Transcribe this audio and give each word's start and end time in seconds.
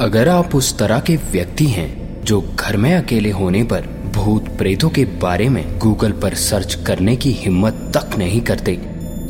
अगर 0.00 0.28
आप 0.28 0.54
उस 0.54 0.78
तरह 0.78 1.00
के 1.00 1.16
व्यक्ति 1.16 1.66
हैं 1.66 2.24
जो 2.24 2.40
घर 2.40 2.76
में 2.76 2.94
अकेले 2.94 3.30
होने 3.30 3.62
पर 3.64 3.86
भूत 4.14 4.48
प्रेतों 4.48 4.90
के 4.90 5.04
बारे 5.04 5.48
में 5.48 5.78
गूगल 5.78 6.12
पर 6.12 6.34
सर्च 6.34 6.74
करने 6.74 7.16
की 7.16 7.30
हिम्मत 7.32 7.74
तक 7.96 8.16
नहीं 8.18 8.40
करते, 8.40 8.72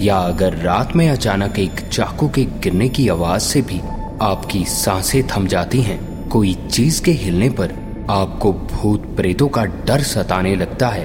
या 0.00 0.16
अगर 0.16 0.56
रात 0.56 0.96
में 0.96 1.08
अचानक 1.10 1.58
एक 1.58 1.80
चाकू 1.80 2.28
के 2.28 2.44
गिरने 2.44 2.88
की 2.88 3.08
आवाज़ 3.08 3.42
से 3.42 3.62
भी 3.62 3.80
आपकी 4.22 4.64
साँसें 4.64 5.26
थम 5.26 5.46
जाती 5.46 5.82
हैं, 5.82 6.28
कोई 6.28 6.54
चीज़ 6.54 7.02
के 7.02 7.10
हिलने 7.10 7.50
पर 7.50 7.74
आपको 8.10 8.52
भूत 8.52 9.16
प्रेतों 9.16 9.48
का 9.48 9.64
डर 9.64 10.02
सताने 10.02 10.56
लगता 10.56 10.88
है 10.88 11.04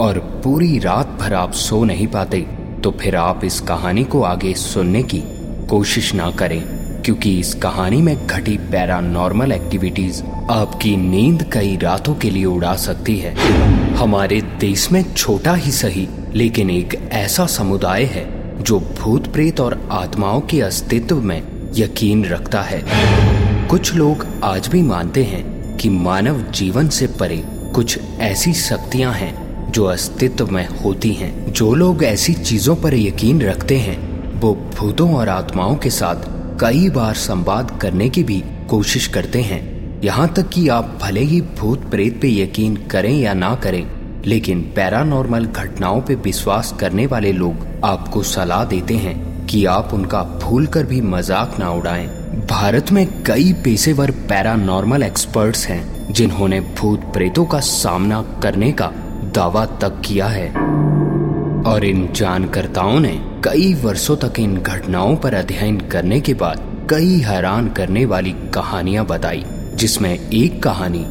और 0.00 0.18
पूरी 0.44 0.78
रात 0.78 1.06
भर 1.20 1.34
आप 1.34 1.52
सो 1.52 1.84
नहीं 1.84 2.06
पाते 2.06 2.40
तो 2.84 2.90
फिर 2.90 3.16
आप 3.16 3.44
इस 3.44 3.60
कहानी 3.60 4.04
को 4.04 4.22
आगे 4.22 4.54
सुनने 4.54 5.02
की 5.02 5.22
कोशिश 5.70 6.14
ना 6.14 6.30
करें। 6.30 6.79
क्योंकि 7.10 7.40
इस 7.40 7.54
कहानी 7.54 8.02
में 8.02 8.26
घटी 8.26 8.56
पैरानॉर्मल 8.56 9.52
एक्टिविटीज़ 9.52 10.22
आपकी 10.50 10.96
नींद 10.96 11.50
कई 11.52 11.76
रातों 11.76 12.14
के 12.14 12.30
लिए 12.30 12.44
उड़ा 12.44 12.76
सकती 12.76 13.16
है। 13.16 13.34
हमारे 13.94 14.40
देश 14.40 14.92
में 14.92 15.14
छोटा 15.14 15.54
ही 15.54 15.70
सही, 15.70 16.08
लेकिन 16.34 16.70
एक 16.70 17.08
ऐसा 17.12 17.46
समुदाय 17.46 18.04
है 18.04 18.62
जो 18.62 18.80
भूत 18.80 19.32
प्रेत 19.32 19.60
और 19.60 19.88
आत्माओं 19.92 20.40
के 20.40 20.60
अस्तित्व 20.60 21.20
में 21.20 21.42
यकीन 21.76 22.24
रखता 22.24 22.62
है। 22.62 22.84
कुछ 23.68 23.94
लोग 23.94 24.26
आज 24.44 24.68
भी 24.68 24.82
मानते 24.82 25.24
हैं 25.24 25.76
कि 25.76 25.88
मानव 25.88 26.42
जीवन 26.50 26.88
से 26.88 27.06
परे 27.06 27.44
कुछ 27.74 27.98
ऐसी 28.20 28.52
शक्तियाँ 28.52 29.12
हैं 29.12 29.72
जो 29.72 29.84
अस्तित्व 29.84 30.46
में 30.46 30.68
होती 30.68 31.12
हैं। 31.12 31.52
जो 31.52 31.74
लोग 31.74 32.04
ऐसी 32.04 32.34
चीज़ों 32.34 32.76
पर 32.76 32.94
यकीन 32.94 33.42
रखते 33.42 33.76
हैं, 33.76 33.98
वो 34.40 34.54
भूतों 34.54 35.14
और 35.14 35.28
आत्माओं 35.28 35.76
के 35.76 35.90
साथ 35.90 36.39
कई 36.60 36.88
बार 36.90 37.14
संवाद 37.14 37.70
करने 37.82 38.08
की 38.08 38.22
भी 38.22 38.38
कोशिश 38.70 39.06
करते 39.06 39.40
हैं 39.42 39.60
यहाँ 40.02 40.26
तक 40.28 40.48
कि 40.48 40.66
आप 40.68 40.98
भले 41.02 41.20
ही 41.20 41.40
भूत 41.58 41.84
प्रेत 41.90 42.20
पे 42.20 42.28
यकीन 42.32 42.74
करें 42.90 43.12
या 43.12 43.32
ना 43.34 43.54
करें, 43.54 43.86
लेकिन 44.26 44.60
पैरानॉर्मल 44.76 45.46
घटनाओं 45.46 46.00
पे 46.00 46.14
विश्वास 46.14 46.74
करने 46.80 47.06
वाले 47.06 47.32
लोग 47.32 47.66
आपको 47.84 48.22
सलाह 48.22 48.64
देते 48.64 48.94
हैं 48.96 49.46
कि 49.46 49.64
आप 49.66 49.94
उनका 49.94 50.22
भूल 50.42 50.66
कर 50.66 50.86
भी 50.86 51.00
मज़ाक 51.00 51.58
ना 51.58 51.70
उड़ाएँ। 51.70 52.06
भारत 52.50 52.92
में 52.92 53.06
कई 53.22 53.52
पेशेवर 53.64 54.10
पैरानॉर्मल 54.28 55.02
एक्सपर्ट्स 55.02 55.66
हैं, 55.66 56.12
जिन्होंने 56.12 56.60
भूत 56.60 57.12
प्रेतों 57.12 57.44
का 57.44 57.60
सामना 57.60 58.22
करने 58.42 58.72
का 58.72 58.92
दावा 59.34 59.64
तक 59.80 60.00
किया 60.04 60.26
है 60.26 60.52
और 61.66 61.84
इन 61.84 62.06
जानकर्ताओं 62.12 62.98
ने 63.00 63.12
कई 63.44 63.72
वर्षों 63.74 64.16
तक 64.16 64.38
इन 64.40 64.56
घटनाओं 64.56 65.16
पर 65.16 65.34
अध्ययन 65.34 65.80
करने 65.80 66.20
के 66.20 66.34
बाद 66.34 66.86
कई 66.90 67.18
हैरान 67.18 67.68
करने 67.68 68.04
वाली 68.04 68.32
कहानियाँ 68.54 69.04
बताई, 69.06 69.44
जिसमें 69.74 70.10
एक 70.10 70.62
कहानी 70.62 71.04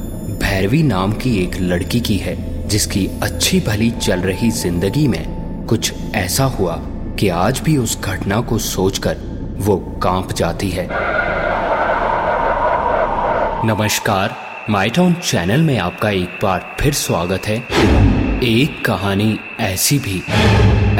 भैरवी 0.43 0.83
नाम 0.83 1.13
की 1.13 1.35
एक 1.43 1.59
लड़की 1.61 1.99
की 1.99 2.17
है, 2.17 2.35
जिसकी 2.67 3.05
अच्छी 3.23 3.59
भली 3.59 3.91
चल 3.91 4.19
रही 4.19 4.49
ज़िंदगी 4.51 5.07
में 5.07 5.65
कुछ 5.65 5.93
ऐसा 6.15 6.43
हुआ 6.43 6.75
कि 7.19 7.29
आज 7.29 7.59
भी 7.59 7.77
उस 7.77 7.99
घटना 8.01 8.41
को 8.41 8.57
सोचकर 8.57 9.17
वो 9.57 9.77
काँप 10.03 10.31
जाती 10.31 10.69
है। 10.69 10.87
नमस्कार 13.65 14.35
माइटाउन 14.69 15.13
चैनल 15.13 15.61
में 15.61 15.77
आपका 15.79 16.09
एक 16.09 16.39
बार 16.43 16.75
फिर 16.79 16.93
स्वागत 16.93 17.47
है। 17.47 17.57
एक 18.43 18.85
कहानी 18.85 19.39
ऐसी 19.59 19.97
भी 19.99 20.17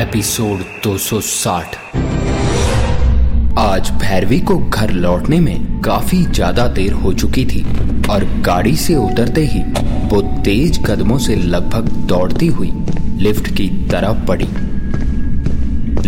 एपिसोड 0.02 0.63
260 0.83 1.75
आज 3.57 3.91
भैरवी 3.91 4.39
को 4.39 4.57
घर 4.57 4.91
लौटने 4.91 5.39
में 5.39 5.81
काफ़ी 5.81 6.23
ज़्यादा 6.23 6.67
देर 6.67 6.93
हो 6.93 7.13
चुकी 7.13 7.45
थी 7.45 7.63
और 8.09 8.25
गाड़ी 8.41 8.75
से 8.75 8.95
उतरते 8.95 9.45
ही 9.45 9.61
वो 10.09 10.21
तेज 10.21 10.79
कदमों 10.85 11.17
से 11.17 11.35
लगभग 11.35 11.88
दौड़ती 12.07 12.47
हुई 12.47 12.71
लिफ्ट 13.17 13.47
की 13.47 13.67
तरफ़ 13.88 14.25
पड़ी। 14.28 14.47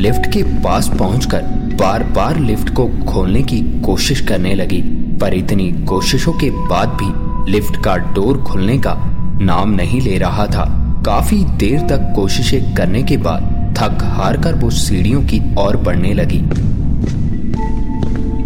लिफ्ट 0.01 0.25
के 0.33 0.43
पास 0.43 0.89
पहुंचकर 0.99 1.41
बार 1.81 2.03
बार 2.03 2.39
लिफ्ट 2.39 2.69
को 2.69 2.87
खोलने 2.87 3.43
की 3.43 3.61
कोशिश 3.81 4.21
करने 4.21 4.53
लगी, 4.55 4.81
पर 5.21 5.33
इतनी 5.33 5.71
कोशिशों 5.85 6.33
के 6.33 6.51
बाद 6.67 6.97
भी 7.01 7.51
लिफ्ट 7.51 7.83
का 7.83 7.95
डोर 7.95 8.43
खुलने 8.43 8.77
का 8.77 8.95
नाम 9.41 9.69
नहीं 9.69 10.01
ले 10.01 10.17
रहा 10.17 10.45
था। 10.45 10.80
काफ़ी 11.05 11.43
देर 11.57 11.79
तक 11.79 12.11
कोशिशें 12.15 12.73
करने 12.75 13.01
के 13.03 13.17
बाद 13.17 13.75
थक 13.77 14.03
हार 14.03 14.37
कर 14.41 14.53
वो 14.53 14.69
सीढ़ियों 14.69 15.21
की 15.23 15.39
ओर 15.55 15.77
बढ़ने 15.77 16.13
लगी। 16.13 16.41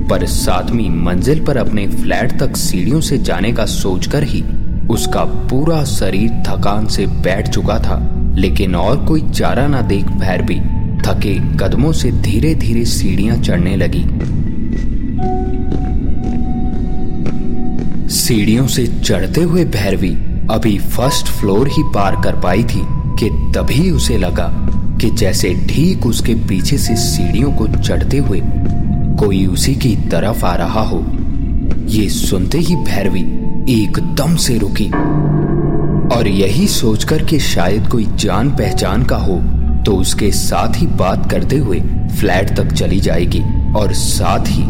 पर 0.09 0.25
सातवीं 0.25 0.89
मंजिल 0.89 1.43
पर 1.45 1.57
अपने 1.57 1.87
फ्लैट 1.87 2.39
तक 2.39 2.57
सीढ़ियों 2.57 3.01
से 3.01 3.17
जाने 3.17 3.51
का 3.53 3.65
सोचकर 3.65 4.23
ही 4.23 4.43
उसका 4.89 5.23
पूरा 5.49 5.83
शरीर 5.83 6.29
थकान 6.47 6.87
से 6.87 7.05
बैठ 7.07 7.49
चुका 7.49 7.77
था, 7.79 7.97
लेकिन 8.35 8.75
और 8.75 9.05
कोई 9.05 9.21
चारा 9.29 9.67
ना 9.67 9.81
देख 9.81 10.05
भैरवी 10.05 10.59
थके 10.99 11.33
कदमों 11.57 11.91
से 11.91 12.11
धीरे 12.11 12.53
धीरे 12.55 12.85
सीढ़ियाँ 12.85 13.37
चढ़ने 13.37 13.75
लगी। 13.75 14.05
सीढ़ियों 18.15 18.67
से 18.67 18.87
चढ़ते 18.87 19.41
हुए 19.41 19.65
भैरवी 19.65 20.15
अभी 20.51 20.77
फ़र्स्ट 20.79 21.27
फ्लोर 21.27 21.67
ही 21.67 21.83
पार 21.93 22.15
कर 22.23 22.39
पाई 22.39 22.63
थी 22.63 22.81
कि 23.19 23.29
तभी 23.55 23.89
उसे 23.91 24.17
लगा 24.17 24.47
कि 25.01 25.09
जैसे 25.09 25.53
ठीक 25.69 26.05
उसके 26.05 26.33
पीछे 26.47 26.77
से 26.77 26.95
सीढ़ियों 26.95 27.51
को 27.51 27.67
चढ़ते 27.67 28.17
हुए 28.17 28.41
कोई 29.19 29.45
उसी 29.45 29.75
की 29.75 29.95
तरफ़ 30.11 30.45
आ 30.45 30.53
रहा 30.55 30.81
हो। 30.81 30.99
ये 31.87 32.07
सुनते 32.09 32.57
ही 32.57 32.75
भैरवी 32.75 33.21
एकदम 33.73 34.35
से 34.35 34.57
रुकी। 34.57 34.89
और 36.15 36.27
यही 36.27 36.67
सोचकर 36.67 37.23
कि 37.23 37.39
शायद 37.39 37.87
कोई 37.87 38.05
जान 38.15 38.49
पहचान 38.51 39.03
का 39.03 39.17
हो 39.17 39.39
तो 39.85 39.95
उसके 39.95 40.31
साथ 40.31 40.81
ही 40.81 40.87
बात 40.87 41.29
करते 41.31 41.57
हुए 41.57 41.79
फ्लैट 42.19 42.55
तक 42.57 42.73
चली 42.73 42.99
जाएगी। 42.99 43.41
और 43.73 43.93
साथ 43.93 44.47
ही 44.47 44.63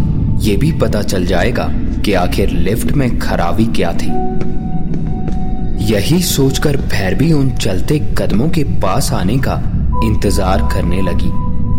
ये 0.48 0.56
भी 0.58 0.72
पता 0.72 1.02
चल 1.02 1.26
जाएगा 1.26 1.68
कि 2.06 2.14
आखिर 2.14 2.50
लिफ्ट 2.50 2.92
में 2.92 3.18
खराबी 3.20 3.66
क्या 3.66 3.94
थी। 3.94 4.12
यही 5.86 6.22
सोचकर 6.24 6.76
भैरवी 6.78 7.32
उन 7.32 7.50
चलते 7.54 7.98
कदमों 8.18 8.48
के 8.50 8.64
पास 8.82 9.12
आने 9.14 9.38
का 9.38 9.56
इंतज़ार 10.04 10.62
करने 10.72 11.02
लगी, 11.02 11.30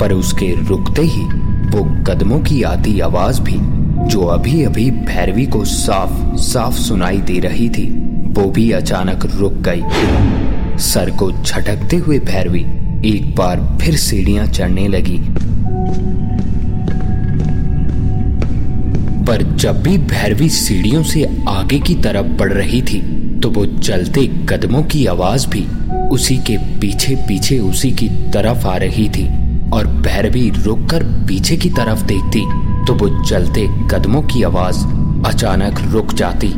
पर 0.01 0.13
उसके 0.13 0.51
रुकते 0.69 1.03
ही 1.05 1.23
वो 1.71 1.83
कदमों 2.05 2.39
की 2.41 2.63
आती 2.63 2.99
आवाज़ 3.01 3.41
भी, 3.41 3.57
जो 4.09 4.27
अभी 4.27 4.63
अभी 4.65 4.91
भैरवी 4.91 5.47
को 5.47 5.65
साफ़ 5.65 6.37
साफ़ 6.43 6.75
सुनाई 6.75 7.19
दे 7.21 7.39
रही 7.39 7.69
थी, 7.69 7.87
वो 8.31 8.51
भी 8.51 8.71
अचानक 8.73 9.27
रुक 9.35 9.53
गई। 9.69 10.79
सर 10.83 11.11
को 11.11 11.31
झटकते 11.33 11.97
हुए 11.97 12.19
भैरवी 12.21 12.65
एक 13.09 13.35
बार 13.35 13.67
फिर 13.83 13.97
सीढ़ियाँ 13.97 14.47
चढ़ने 14.47 14.87
लगी। 14.89 15.19
पर 19.25 19.43
जब 19.55 19.83
भी 19.83 19.99
भैरवी 19.99 20.49
सीढ़ियों 20.53 21.03
से 21.03 21.29
आगे 21.49 21.79
की 21.79 21.95
तरफ़ 22.03 22.27
बढ़ 22.39 22.53
रही 22.53 22.83
थी 22.83 23.16
तो 23.41 23.51
वो 23.51 23.67
चलते 23.67 24.27
कदमों 24.49 24.83
की 24.83 25.07
आवाज़ 25.07 25.49
भी 25.49 25.67
उसी 26.09 26.37
के 26.37 26.57
पीछे 26.81 27.15
पीछे 27.29 27.59
उसी 27.59 27.91
की 27.93 28.09
तरफ़ 28.33 28.67
आ 28.67 28.77
रही 28.77 29.09
थी 29.09 29.27
और 29.71 29.87
भैरवी 29.87 30.49
रुककर 30.51 31.05
पीछे 31.29 31.57
की 31.57 31.71
तरफ़ 31.71 32.05
देखती 32.05 32.41
तो 32.87 32.95
वो 32.95 33.09
चलते 33.25 33.67
कदमों 33.91 34.23
की 34.23 34.43
आवाज़ 34.43 34.85
अचानक 35.27 35.81
रुक 35.93 36.13
जाती। 36.13 36.53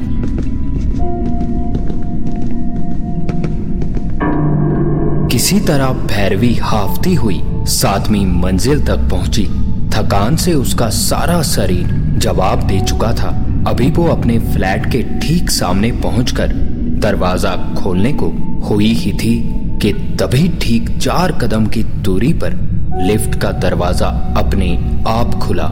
किसी 5.28 5.60
तरह 5.60 5.92
भैरवी 6.06 6.54
हाफती 6.54 7.14
हुई 7.14 7.40
सातवीं 7.68 8.26
मंजिल 8.26 8.86
तक 8.86 9.08
पहुँची। 9.10 9.44
थकान 9.94 10.36
से 10.36 10.54
उसका 10.54 10.88
सारा 10.88 11.42
शरीर 11.42 11.86
जवाब 12.18 12.66
दे 12.66 12.80
चुका 12.80 13.12
था। 13.12 13.30
अभी 13.68 13.90
वो 13.90 14.06
अपने 14.08 14.38
फ्लैट 14.38 14.86
के 14.92 15.02
ठीक 15.20 15.50
सामने 15.50 15.90
पहुंचकर 15.92 16.52
दरवाज़ा 17.02 17.50
खोलने 17.74 18.12
को 18.12 18.28
हुई 18.68 18.92
ही 18.94 19.12
थी 19.12 19.34
कि 19.82 19.92
तभी 19.92 20.48
ठीक 20.62 20.88
चार 20.98 21.32
कदम 21.32 21.66
की 21.66 21.82
दूरी 22.04 22.32
पर 22.34 22.54
लिफ्ट 23.02 23.38
का 23.40 23.50
दरवाज़ा 23.52 24.08
अपने 24.36 24.70
आप 25.08 25.34
खुला। 25.42 25.68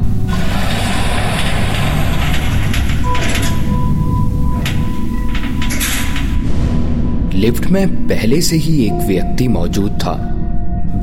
लिफ्ट 7.35 7.67
में 7.67 8.09
पहले 8.09 8.41
से 8.43 8.57
ही 8.57 8.81
एक 8.85 9.07
व्यक्ति 9.09 9.49
मौजूद 9.49 9.99
था। 9.99 10.15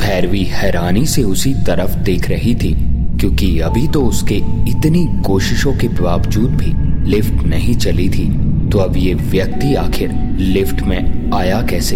भैरवी 0.02 0.44
हैरानी 0.54 1.06
से 1.06 1.24
उसी 1.24 1.54
तरफ़ 1.68 1.98
देख 2.04 2.30
रही 2.30 2.56
थी 2.56 2.76
क्योंकि 3.24 3.60
अभी 3.60 3.88
तो 3.88 4.02
उसके 4.02 4.36
इतनी 4.70 5.06
कोशिशों 5.26 5.74
के 5.74 5.88
बावजूद 5.88 6.52
भी 6.52 6.74
लिफ्ट 7.10 7.34
नहीं 7.34 7.76
चली 7.76 8.10
थी। 8.10 8.26
तो 8.70 8.78
अब 8.78 8.98
ये 8.98 9.14
व्यक्ति 9.14 9.76
आखिर 9.76 10.14
लिफ्ट 10.40 10.82
में 10.82 11.32
आया 11.34 11.62
कैसे? 11.62 11.96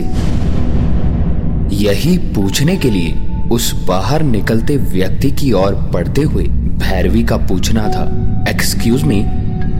यही 1.75 2.17
पूछने 2.17 2.77
के 2.77 2.89
लिए 2.89 3.15
उस 3.51 3.85
बाहर 3.87 4.23
निकलते 4.23 4.77
व्यक्ति 4.77 5.31
की 5.31 5.51
ओर 5.51 5.75
बढ़ते 5.93 6.21
हुए 6.21 6.43
भैरवी 6.77 7.23
का 7.23 7.37
पूछना 7.37 7.87
था। 7.87 8.05
एक्सक्यूज 8.49 9.03
मी 9.03 9.21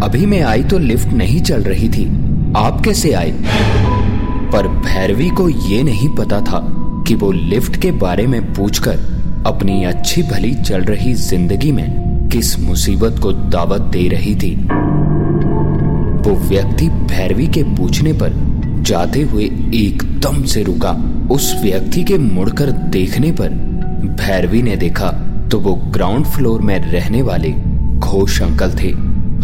अभी 0.04 0.26
मैं 0.26 0.42
आई 0.42 0.64
तो 0.64 0.78
लिफ्ट 0.78 1.14
नहीं 1.14 1.42
चल 1.42 1.64
रही 1.64 1.90
थी। 1.90 2.06
आप 2.58 2.82
कैसे 2.86 3.14
आए? 3.14 3.32
पर 4.54 4.68
भैरवी 4.68 5.30
को 5.30 5.50
ये 5.50 5.84
नहीं 5.84 6.10
पता 6.10 6.42
था 6.42 6.66
कि 7.08 7.16
वो 7.16 7.32
लिफ्ट 7.32 7.82
के 7.82 7.92
बारे 7.92 8.28
में 8.28 8.54
पूछकर 8.54 9.17
अपनी 9.48 9.84
अच्छी 9.86 10.22
भली 10.24 10.54
चल 10.56 10.82
रही 10.84 11.14
ज़िंदगी 11.14 11.72
में 11.72 12.30
किस 12.30 12.60
मुसीबत 12.60 13.20
को 13.22 13.32
दावत 13.32 13.82
दे 13.92 14.08
रही 14.10 14.36
थी। 14.36 14.56
वो 16.24 16.36
व्यक्ति 16.40 16.90
भैरवी 16.90 17.48
के 17.48 17.64
पूछने 17.76 18.14
पर 18.14 18.34
जाते 18.82 19.22
हुए 19.22 19.44
एकदम 19.76 20.44
से 20.46 20.64
रुका। 20.64 20.92
उस 21.32 21.54
व्यक्ति 21.62 22.04
के 22.04 22.18
मुड़कर 22.18 22.72
देखने 22.92 23.32
पर 23.32 23.50
भैरवी 24.18 24.62
ने 24.62 24.76
देखा 24.76 25.12
तो 25.52 25.60
वो 25.60 25.74
ग्राउंड 25.94 26.26
फ्लोर 26.26 26.62
में 26.62 26.78
रहने 26.82 27.22
वाले 27.22 27.52
घोष 28.00 28.42
अंकल 28.42 28.74
थे। 28.74 28.92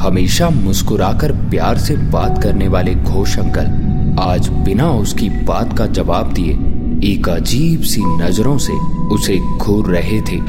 हमेशा 0.01 0.49
मुस्कुराकर 0.49 1.31
प्यार 1.49 1.77
से 1.77 1.95
बात 2.11 2.41
करने 2.43 2.67
वाले 2.67 2.95
घोष 2.95 3.37
अंकल 3.39 4.15
आज 4.21 4.49
बिना 4.65 4.91
उसकी 4.91 5.29
बात 5.45 5.77
का 5.77 5.85
जवाब 5.87 6.33
दिए 6.33 6.53
एक 7.03 7.29
अजीब 7.29 7.81
सी 7.81 8.01
नज़रों 8.05 8.57
से 8.57 8.73
उसे 9.07 9.39
घूर 9.57 9.85
रहे 9.85 10.21
थे। 10.21 10.39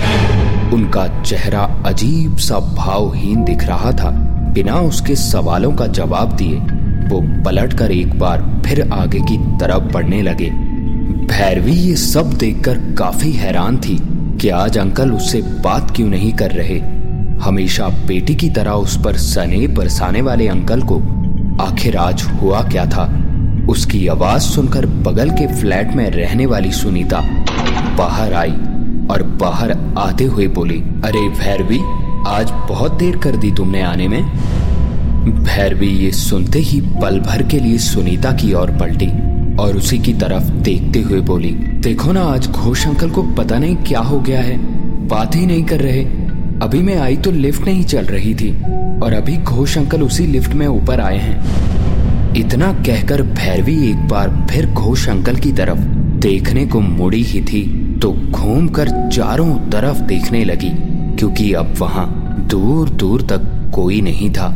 उनका 0.72 1.22
चेहरा 1.22 1.82
अजीब 1.86 2.36
सा 2.36 2.58
भावहीन 2.58 3.44
दिख 3.44 3.64
रहा 3.64 3.92
था। 3.92 4.10
बिना 4.54 4.74
उसके 4.74 5.14
सवालों 5.14 5.72
का 5.72 5.86
जवाब 5.86 6.32
दिए, 6.32 6.54
वो 7.08 7.42
पलटकर 7.42 7.90
एक 7.90 8.18
बार 8.18 8.62
फिर 8.66 8.92
आगे 8.92 9.20
की 9.20 9.36
तरफ़ 9.36 9.92
बढ़ने 9.92 10.22
लगे। 10.22 10.50
भैरवी 11.26 11.72
ये 11.72 11.96
सब 11.96 12.32
देखकर 12.32 12.78
काफ़ी 12.98 13.32
हैरान 13.32 13.76
थी 13.76 13.98
कि 14.40 14.48
आज 14.48 14.78
अंकल 14.78 15.10
उससे 15.10 15.42
बात 15.42 15.92
क्यों 15.96 16.08
नहीं 16.08 16.32
कर 16.32 16.50
रहे। 16.50 16.78
हमेशा 17.44 17.88
बेटी 17.88 18.34
की 18.34 18.50
तरह 18.50 18.70
उस 18.70 19.04
पर 19.04 19.16
सने 19.16 19.66
बरसाने 19.66 20.22
वाले 20.22 20.48
अंकल 20.48 20.82
को 20.82 20.98
आखिर 21.64 21.96
आज 21.96 22.22
हुआ 22.22 22.62
क्या 22.62 22.86
था? 22.86 23.23
उसकी 23.68 24.06
आवाज़ 24.06 24.42
सुनकर 24.42 24.86
बगल 24.86 25.30
के 25.30 25.46
फ्लैट 25.54 25.94
में 25.94 26.08
रहने 26.10 26.46
वाली 26.46 26.72
सुनीता 26.72 27.20
बाहर 27.98 28.32
आई 28.34 28.50
और 29.10 29.22
बाहर 29.40 29.72
आते 29.98 30.24
हुए 30.24 30.46
बोली, 30.48 30.78
अरे 31.04 31.28
भैरवी, 31.30 31.78
आज 32.28 32.50
बहुत 32.68 32.98
देर 32.98 33.16
कर 33.16 33.36
दी 33.36 33.50
तुमने 33.52 33.82
आने 33.82 34.08
में। 34.08 34.22
भैरवी 35.44 35.88
ये 35.88 36.10
सुनते 36.12 36.58
ही 36.58 36.80
पल 37.02 37.18
भर 37.20 37.42
के 37.42 37.58
लिए 37.58 37.78
सुनीता 37.78 38.32
की 38.32 38.52
ओर 38.52 38.70
पलटी 38.70 39.08
और 39.56 39.76
उसी 39.76 39.98
की 39.98 40.12
तरफ़ 40.14 40.50
देखते 40.62 41.00
हुए 41.00 41.20
बोली, 41.20 41.50
देखो 41.80 42.12
ना, 42.12 42.22
आज 42.22 42.48
घोष 42.48 42.86
अंकल 42.86 43.10
को 43.10 43.22
पता 43.22 43.58
नहीं 43.58 43.76
क्या 43.76 44.00
हो 44.00 44.20
गया 44.20 44.40
है। 44.40 44.56
बात 45.08 45.36
ही 45.36 45.46
नहीं 45.46 45.64
कर 45.64 45.80
रहे। 45.80 46.04
अभी 46.62 46.78
मैं 46.78 46.96
आई 46.96 47.16
तो 47.16 47.30
लिफ्ट 47.30 47.64
नहीं 47.64 47.84
चल 47.84 48.04
रही 48.06 48.34
थी 48.34 48.50
और 49.02 49.12
अभी 49.12 49.36
घोष 49.36 49.76
अंकल 49.78 50.02
उसी 50.02 50.26
लिफ्ट 50.26 50.52
में 50.52 50.66
ऊपर 50.66 51.00
आए 51.00 51.18
हैं। 51.18 51.83
इतना 52.36 52.72
कहकर 52.86 53.22
भैरवी 53.22 53.76
एक 53.90 54.06
बार 54.08 54.30
फिर 54.50 54.66
घोष 54.66 55.08
अंकल 55.08 55.36
की 55.36 55.52
तरफ़ 55.52 55.78
देखने 56.20 56.66
को 56.66 56.80
मुड़ी 56.80 57.22
ही 57.22 57.40
थी 57.42 57.62
तो 58.02 58.12
घूमकर 58.12 58.88
चारों 59.08 59.54
तरफ़ 59.70 60.00
देखने 60.02 60.44
लगी, 60.44 60.70
क्योंकि 61.18 61.52
अब 61.52 61.74
वहाँ 61.78 62.06
दूर 62.50 62.90
दूर 62.90 63.22
तक 63.22 63.70
कोई 63.74 64.00
नहीं 64.00 64.30
था। 64.30 64.48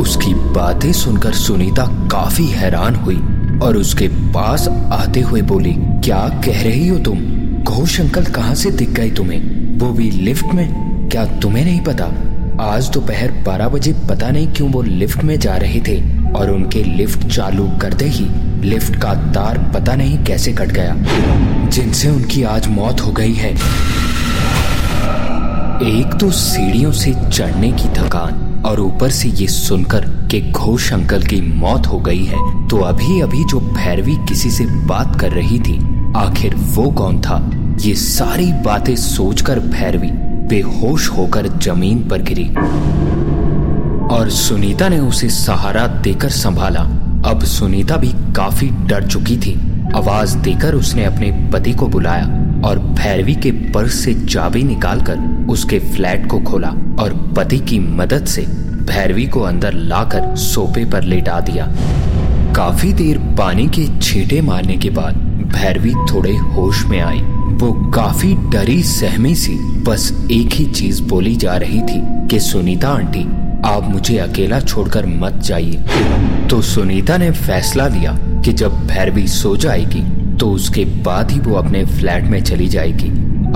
उसकी 0.00 0.34
बातें 0.34 0.92
सुनकर 0.92 1.32
सुनीता 1.32 1.86
काफ़ी 2.12 2.46
हैरान 2.46 2.94
हुई 2.94 3.16
और 3.58 3.76
उसके 3.76 4.08
पास 4.08 4.68
आते 4.92 5.20
हुए 5.20 5.42
बोली, 5.42 5.74
क्या 5.78 6.20
कह 6.44 6.62
रही 6.62 6.88
हो 6.88 6.98
तुम? 6.98 7.18
घोष 7.64 8.00
अंकल 8.00 8.24
कहाँ 8.24 8.54
से 8.54 8.70
दिख 8.70 8.90
गए 8.90 9.10
तुम्हें? 9.10 9.78
वो 9.78 9.92
भी 9.92 10.10
लिफ्ट 10.10 10.54
में? 10.54 11.08
क्या 11.08 11.24
तुम्हें 11.40 11.64
नहीं 11.64 11.80
पता? 11.80 12.04
आज 12.60 12.88
दोपहर 12.90 13.30
तो 13.30 13.44
बारह 13.44 13.68
बजे 13.68 13.92
पता 14.08 14.30
नहीं 14.30 14.46
क्यों 14.48 14.70
वो 14.70 14.82
लिफ्ट 14.82 15.24
में 15.24 15.38
जा 15.38 15.56
रहे 15.56 15.80
थे। 15.80 16.15
और 16.36 16.50
उनके 16.50 16.82
लिफ्ट 16.84 17.26
चालू 17.26 17.68
करते 17.82 18.08
ही 18.08 18.26
लिफ्ट 18.60 18.96
का 18.96 19.14
तार 19.32 19.58
पता 19.74 19.94
नहीं 19.94 20.18
कैसे 20.24 20.52
कट 20.52 20.72
गया। 20.72 20.94
जिनसे 21.68 22.08
उनकी 22.08 22.42
आज 22.44 22.66
मौत 22.68 23.00
हो 23.00 23.12
गई 23.12 23.32
है। 23.32 23.52
एक 25.90 26.14
तो 26.20 26.30
सीढ़ियों 26.30 26.92
से 26.92 27.12
चढ़ने 27.28 27.70
की 27.72 27.88
थकान 27.94 28.62
और 28.66 28.80
ऊपर 28.80 29.10
से 29.10 29.28
ये 29.28 29.46
सुनकर 29.46 30.04
कि 30.30 30.40
घोष 30.52 30.92
अंकल 30.92 31.22
की 31.22 31.40
मौत 31.40 31.86
हो 31.86 31.98
गई 32.00 32.24
है 32.24 32.68
तो 32.68 32.78
अभी 32.82 33.20
अभी 33.20 33.44
जो 33.44 33.60
भैरवी 33.60 34.14
किसी 34.28 34.50
से 34.50 34.64
बात 34.86 35.18
कर 35.20 35.32
रही 35.32 35.58
थी, 35.60 35.76
आखिर 36.16 36.54
वो 36.54 36.90
कौन 36.92 37.20
था? 37.20 37.38
ये 37.80 37.94
सारी 37.94 38.52
बातें 38.64 38.94
सोचकर 38.96 39.60
भैरवी 39.60 40.10
बेहोश 40.48 41.08
होकर 41.10 41.46
ज़मीन 41.58 41.98
पर 42.08 42.22
गिरी। 42.22 42.48
और 44.10 44.30
सुनीता 44.30 44.88
ने 44.88 44.98
उसे 44.98 45.28
सहारा 45.28 45.86
देकर 45.86 46.28
संभाला। 46.28 46.80
अब 47.30 47.44
सुनीता 47.44 47.96
भी 47.96 48.08
काफ़ी 48.36 48.70
डर 48.70 49.06
चुकी 49.06 49.36
थी। 49.36 49.54
आवाज़ 49.96 50.36
देकर 50.38 50.74
उसने 50.74 51.04
अपने 51.04 51.50
पति 51.52 51.72
को 51.72 51.86
बुलाया 51.86 52.24
और 52.64 52.78
भैरवी 52.78 53.34
के 53.34 53.50
पर्स 53.50 53.94
से 53.94 54.14
चाबी 54.14 54.62
निकालकर 54.62 55.46
उसके 55.50 55.78
फ्लैट 55.78 56.30
को 56.30 56.38
खोला 56.40 56.68
और 57.00 57.34
पति 57.36 57.58
की 57.58 57.78
मदद 57.78 58.26
से 58.26 58.42
भैरवी 58.86 59.26
को 59.26 59.40
अंदर 59.40 59.72
लाकर 59.72 60.36
सोफे 60.36 60.84
पर 60.84 61.02
लेटा 61.02 61.40
दिया। 61.40 61.66
काफ़ी 62.56 62.92
देर 62.92 63.18
पानी 63.18 63.66
के 63.68 63.86
छींटे 64.00 64.40
मारने 64.40 64.76
के 64.76 64.90
बाद 64.90 65.14
भैरवी 65.52 65.94
थोड़े 65.94 66.36
होश 66.36 66.84
में 66.84 67.00
आई। 67.00 67.18
वो 67.56 67.72
काफ़ी 67.90 68.34
डरी, 68.34 68.82
सहमी 68.82 69.34
सी, 69.34 69.54
बस 69.56 70.28
एक 70.30 70.52
ही 70.52 70.64
चीज़ 70.64 71.02
बोली 71.02 71.36
जा 71.36 71.56
रही 71.56 71.80
थी 71.80 72.28
कि 72.28 72.40
सुनीता 72.40 72.88
आंटी 72.88 73.45
आप 73.64 73.84
मुझे 73.84 74.16
अकेला 74.18 74.60
छोड़कर 74.60 75.06
मत 75.06 75.40
जाइए। 75.44 76.46
तो 76.50 76.60
सुनीता 76.62 77.16
ने 77.16 77.30
फैसला 77.30 77.86
लिया 77.88 78.12
कि 78.44 78.52
जब 78.52 78.86
भैरवी 78.86 79.26
सो 79.28 79.56
जाएगी 79.56 80.02
तो 80.36 80.50
उसके 80.50 80.84
बाद 81.04 81.30
ही 81.30 81.38
वो 81.40 81.54
अपने 81.54 81.84
फ्लैट 81.86 82.24
में 82.24 82.42
चली 82.42 82.66
जाएगी। 82.68 83.08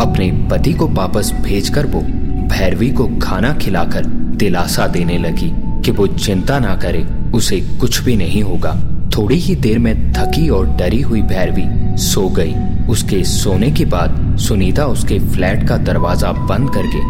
अपने 0.03 0.31
पति 0.51 0.73
को 0.73 0.89
वापस 0.89 1.33
भेजकर 1.43 1.87
वो 1.87 2.01
भैरवी 2.49 2.91
को 2.91 3.07
खाना 3.23 3.53
खिलाकर 3.55 4.05
दिलासा 4.37 4.87
देने 4.87 5.19
लगी 5.19 5.51
कि 5.85 5.91
वो 5.91 6.07
चिंता 6.07 6.59
ना 6.59 6.75
करे, 6.77 7.05
उसे 7.35 7.61
कुछ 7.81 8.01
भी 8.01 8.17
नहीं 8.17 8.43
होगा। 8.43 8.75
थोड़ी 9.17 9.37
ही 9.37 9.55
देर 9.57 9.79
में 9.79 10.13
थकी 10.13 10.49
और 10.49 10.67
डरी 10.77 11.01
हुई 11.01 11.23
भैरवी 11.23 11.65
सो 12.01 12.29
गई। 12.31 12.55
उसके 12.89 13.23
सोने 13.25 13.71
के 13.71 13.85
बाद 13.85 14.37
सुनीता 14.41 14.85
उसके 14.87 15.19
फ्लैट 15.31 15.69
का 15.69 15.77
दरवाज़ा 15.79 16.33
बंद 16.33 16.71
करके 16.75 17.01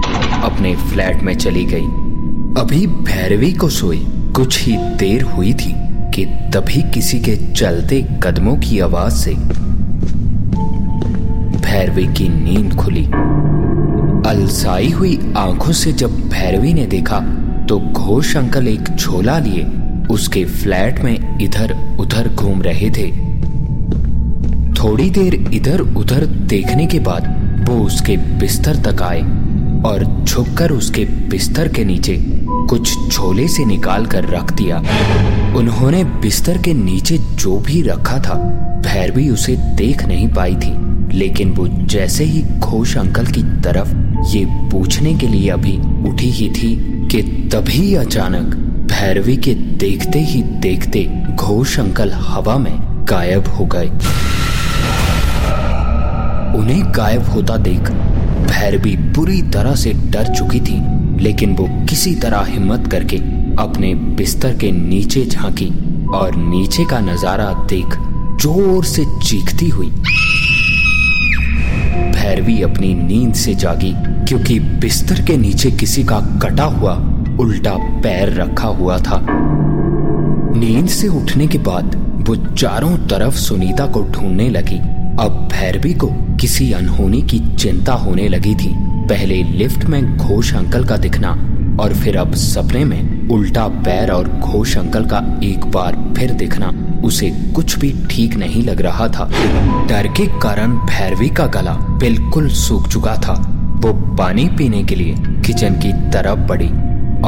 अपने 0.43 0.75
फ्लैट 0.77 1.23
में 1.23 1.35
चली 1.37 1.65
गई। 1.65 2.10
अभी 2.58 2.87
भैरवी 2.87 3.52
को 3.52 3.69
सोई। 3.69 3.99
कुछ 4.37 4.58
ही 4.62 4.76
देर 4.99 5.23
हुई 5.23 5.52
थी 5.54 5.73
कि 6.14 6.25
तभी 6.54 6.83
किसी 6.90 7.19
के 7.21 7.37
चलते 7.52 8.00
कदमों 8.23 8.57
की 8.57 8.78
आवाज़ 8.80 9.14
से 9.14 9.35
भैरवी 11.57 12.07
की 12.07 12.28
नींद 12.28 12.75
खुली। 12.75 13.04
अलसाई 14.30 14.90
हुई 14.90 15.19
आँखों 15.37 15.73
से 15.73 15.92
जब 15.92 16.19
भैरवी 16.28 16.73
ने 16.75 16.87
देखा 16.87 17.21
तो 17.69 17.78
घोष 17.78 18.37
अंकल 18.37 18.69
एक 18.69 18.95
झोला 18.97 19.38
लिए 19.38 19.66
उसके 20.11 20.45
फ्लैट 20.45 21.00
में 21.00 21.38
इधर 21.40 21.76
उधर 22.00 22.28
घूम 22.28 22.62
रहे 22.62 22.90
थे। 22.90 23.11
थोड़ी 24.75 25.11
देर 25.11 25.35
इधर 25.54 25.80
उधर 25.80 26.26
देखने 26.26 26.87
के 26.87 27.00
बाद 27.00 27.64
वो 27.69 27.78
उसके 27.85 28.16
बिस्तर 28.38 28.76
तक 28.83 29.02
आए 29.02 29.23
और 29.85 30.04
झुककर 30.25 30.71
उसके 30.71 31.04
बिस्तर 31.04 31.69
के 31.69 31.85
नीचे 31.85 32.39
कुछ 32.52 33.12
छोले 33.12 33.49
से 33.49 33.64
निकाल 33.64 34.07
कर 34.07 34.25
रख 34.25 34.52
दिया। 34.52 34.78
उन्होंने 35.57 36.04
बिस्तर 36.04 36.59
के 36.59 36.75
नीचे 36.75 37.19
जो 37.19 37.57
भी 37.59 37.83
रखा 37.83 38.19
था 38.19 38.35
भैरवी 38.87 39.30
उसे 39.30 39.57
देख 39.57 40.07
नहीं 40.07 40.28
पाई 40.28 40.54
थी। 40.54 40.90
लेकिन 41.19 41.50
वो 41.50 41.69
जैसे 41.69 42.25
ही 42.25 42.42
घोष 42.42 42.97
अंकल 42.97 43.26
की 43.26 43.42
तरफ़ 43.42 43.95
ये 44.26 44.45
पूछने 44.49 45.14
के 45.14 45.26
लिए 45.26 45.50
अभी 45.50 45.78
उठी 46.09 46.30
ही 46.30 46.49
थी 46.50 46.76
कि 47.11 47.23
तभी 47.23 47.95
अचानक 47.95 48.54
भैरवी 48.90 49.37
के 49.37 49.54
देखते 49.54 50.19
ही 50.19 50.42
देखते 50.42 51.04
घोष 51.35 51.78
अंकल 51.80 52.12
हवा 52.12 52.59
में 52.59 53.07
गायब 53.11 53.49
हो 53.49 53.66
गए। 53.66 53.88
उन्हें 56.59 56.92
गायब 56.97 57.23
होता 57.23 57.57
देख 57.57 57.90
भैरवी 58.47 58.97
पूरी 58.97 59.42
तरह 59.42 59.75
से 59.75 59.92
डर 59.92 60.35
चुकी 60.35 60.61
थी। 60.61 61.00
लेकिन 61.21 61.55
वो 61.57 61.69
किसी 61.89 62.15
तरह 62.15 62.45
हिम्मत 62.45 62.87
करके 62.87 63.17
अपने 63.59 63.95
बिस्तर 63.95 64.57
के 64.59 64.71
नीचे 64.73 65.25
झांकी 65.27 65.69
और 66.15 66.37
नीचे 66.37 66.85
का 66.85 67.00
नज़ारा 67.00 67.53
देख 67.71 67.97
ज़ोर 68.43 68.85
से 68.85 69.05
चीखती 69.25 69.69
हुई। 69.69 69.91
भैरवी 72.12 72.61
अपनी 72.62 72.95
नींद 72.95 73.35
से 73.35 73.55
जागी, 73.55 73.93
क्योंकि 74.29 74.59
बिस्तर 74.61 75.21
के 75.23 75.37
नीचे 75.37 75.71
किसी 75.71 76.05
का 76.05 76.21
कटा 76.43 76.65
हुआ, 76.65 76.95
उल्टा 77.41 77.77
पैर 78.03 78.33
रखा 78.35 78.69
हुआ 78.69 78.99
था। 78.99 79.21
नींद 80.57 80.89
से 80.89 81.09
उठने 81.09 81.47
के 81.47 81.59
बाद 81.59 81.97
वो 82.29 82.37
चारों 82.37 82.97
तरफ़ 83.09 83.35
सुनीता 83.35 83.87
को 83.87 84.03
ढूँढने 84.03 84.49
लगी। 84.50 84.79
अब 85.21 85.49
भैरवी 85.53 85.95
को 85.95 86.09
किसी 86.37 86.73
अनहोनी 86.73 87.23
की 87.23 87.39
चिंता 87.57 87.93
होने 87.95 88.29
लगी 88.29 88.55
थी। 88.55 88.75
पहले 89.11 89.43
लिफ्ट 89.43 89.85
में 89.85 90.17
घोष 90.17 90.52
अंकल 90.55 90.85
का 90.85 90.97
दिखना 90.97 91.31
और 91.81 91.95
फिर 91.95 92.17
अब 92.17 92.35
सपने 92.35 92.85
में 92.85 93.29
उल्टा 93.29 93.67
पैर 93.85 94.11
और 94.11 94.29
घोष 94.29 94.76
अंकल 94.79 95.05
का 95.05 95.19
एक 95.45 95.64
बार 95.67 95.97
फिर 96.17 96.31
दिखना, 96.33 96.69
उसे 97.05 97.31
कुछ 97.55 97.79
भी 97.79 97.93
ठीक 98.11 98.35
नहीं 98.35 98.62
लग 98.62 98.81
रहा 98.81 99.09
था। 99.09 99.29
डर 99.88 100.09
के 100.09 100.26
कारण 100.40 100.76
भैरवी 100.87 101.29
का 101.29 101.47
गला 101.47 101.73
बिल्कुल 101.99 102.49
सूख 102.50 102.88
चुका 102.88 103.17
था। 103.17 103.35
वो 103.85 103.93
पानी 104.17 104.49
पीने 104.49 104.85
के 104.85 104.95
लिए 104.95 105.14
किचन 105.47 105.81
की 105.81 105.93
तरफ़ 106.12 106.47
बढ़ी 106.49 106.69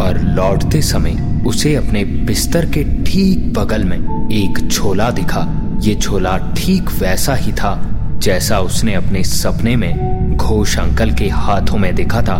और 0.00 0.20
लौटते 0.36 0.82
समय 0.82 1.42
उसे 1.46 1.74
अपने 1.74 2.04
बिस्तर 2.04 2.70
के 2.70 2.84
ठीक 3.04 3.52
बगल 3.52 3.84
में 3.84 3.98
एक 4.32 4.68
छोला 4.70 5.10
दिखा। 5.10 5.46
ये 5.82 5.94
छोला 5.94 6.38
ठीक 6.56 6.90
वैसा 7.00 7.34
ही 7.34 7.52
था, 7.52 7.78
जैसा 8.22 8.58
उसने 8.60 8.94
अपने 8.94 9.24
सपने 9.24 9.76
में 9.76 10.21
घोष 10.36 10.78
अंकल 10.78 11.12
के 11.12 11.28
हाथों 11.28 11.78
में 11.78 11.94
देखा 11.94 12.22
था। 12.22 12.36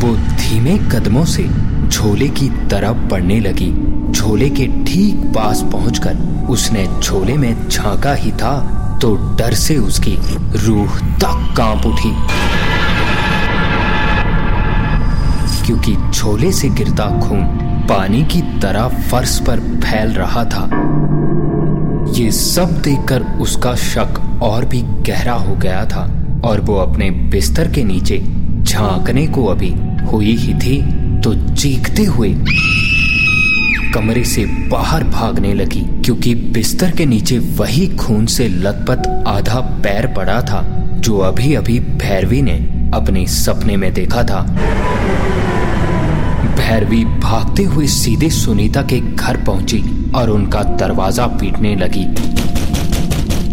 वो 0.00 0.14
धीमे 0.16 0.76
कदमों 0.92 1.24
से 1.24 1.48
झोले 1.88 2.28
की 2.28 2.48
तरफ़ 2.70 2.96
बढ़ने 3.10 3.40
लगी। 3.40 3.72
झोले 4.12 4.48
के 4.50 4.66
ठीक 4.84 5.24
पास 5.34 5.62
पहुंचकर 5.72 6.16
उसने 6.50 6.86
झोले 7.00 7.36
में 7.36 7.68
झांका 7.68 8.14
ही 8.14 8.32
था 8.32 8.54
तो 9.02 9.14
डर 9.38 9.54
से 9.54 9.76
उसकी 9.76 10.16
रूह 10.66 10.98
तक 11.18 11.54
काँप 11.56 11.86
उठी। 11.86 12.12
क्योंकि 15.66 15.96
झोले 16.10 16.52
से 16.52 16.68
गिरता 16.68 17.06
खून 17.20 17.44
पानी 17.88 18.22
की 18.24 18.40
तरह 18.60 18.88
फर्श 19.10 19.38
पर 19.38 19.60
फैल 19.80 20.12
रहा 20.12 20.44
था। 20.44 20.68
ये 22.14 22.30
सब 22.32 22.72
देखकर 22.82 23.22
उसका 23.40 23.74
शक 23.74 24.40
और 24.42 24.64
भी 24.64 24.80
गहरा 25.06 25.32
हो 25.32 25.54
गया 25.54 25.84
था 25.84 26.02
और 26.44 26.60
वो 26.60 26.74
अपने 26.74 27.10
बिस्तर 27.30 27.70
के 27.72 27.82
नीचे 27.84 28.18
झांकने 28.62 29.26
को 29.26 29.44
अभी 29.44 29.72
हुई 30.06 30.34
ही 30.36 30.54
थी 30.54 30.80
तो 31.20 31.34
चीखते 31.54 32.04
हुए 32.04 32.28
कमरे 33.94 34.24
से 34.24 34.44
बाहर 34.70 35.04
भागने 35.04 35.52
लगी, 35.54 35.80
क्योंकि 36.04 36.34
बिस्तर 36.34 36.90
के 36.90 37.06
नीचे 37.06 37.38
वही 37.58 37.86
खून 37.96 38.26
से 38.26 38.48
लथपथ 38.48 39.08
आधा 39.28 39.60
पैर 39.84 40.06
पड़ा 40.06 40.40
था, 40.42 40.62
जो 40.96 41.18
अभी 41.18 41.54
अभी 41.54 41.78
भैरवी 41.80 42.42
ने 42.42 42.56
अपने 42.94 43.26
सपने 43.26 43.76
में 43.76 43.92
देखा 43.94 44.22
था। 44.22 44.40
भैरवी 46.44 47.04
भागते 47.04 47.62
हुए 47.62 47.86
सीधे 47.86 48.30
सुनीता 48.30 48.82
के 48.82 49.00
घर 49.00 49.36
पहुँची 49.36 50.12
और 50.14 50.30
उनका 50.30 50.62
दरवाज़ा 50.62 51.26
पीटने 51.26 51.74
लगी। 51.76 52.04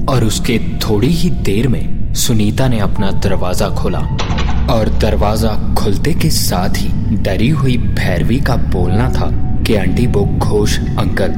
और 0.05 0.23
उसके 0.23 0.59
थोड़ी 0.79 1.07
ही 1.07 1.29
देर 1.29 1.67
में 1.67 2.13
सुनीता 2.13 2.67
ने 2.67 2.79
अपना 2.79 3.11
दरवाज़ा 3.11 3.69
खोला 3.69 3.99
और 4.69 4.89
दरवाज़ा 4.89 5.75
खुलते 5.75 6.13
के 6.13 6.29
साथ 6.29 6.69
ही 6.77 7.15
डरी 7.15 7.49
हुई 7.49 7.77
भैरवी 7.77 8.39
का 8.39 8.55
बोलना 8.55 9.09
था 9.09 9.29
कि, 9.63 9.75
आंटी, 9.75 10.07
वो 10.07 10.25
घोष, 10.25 10.77
अंकल। 10.79 11.35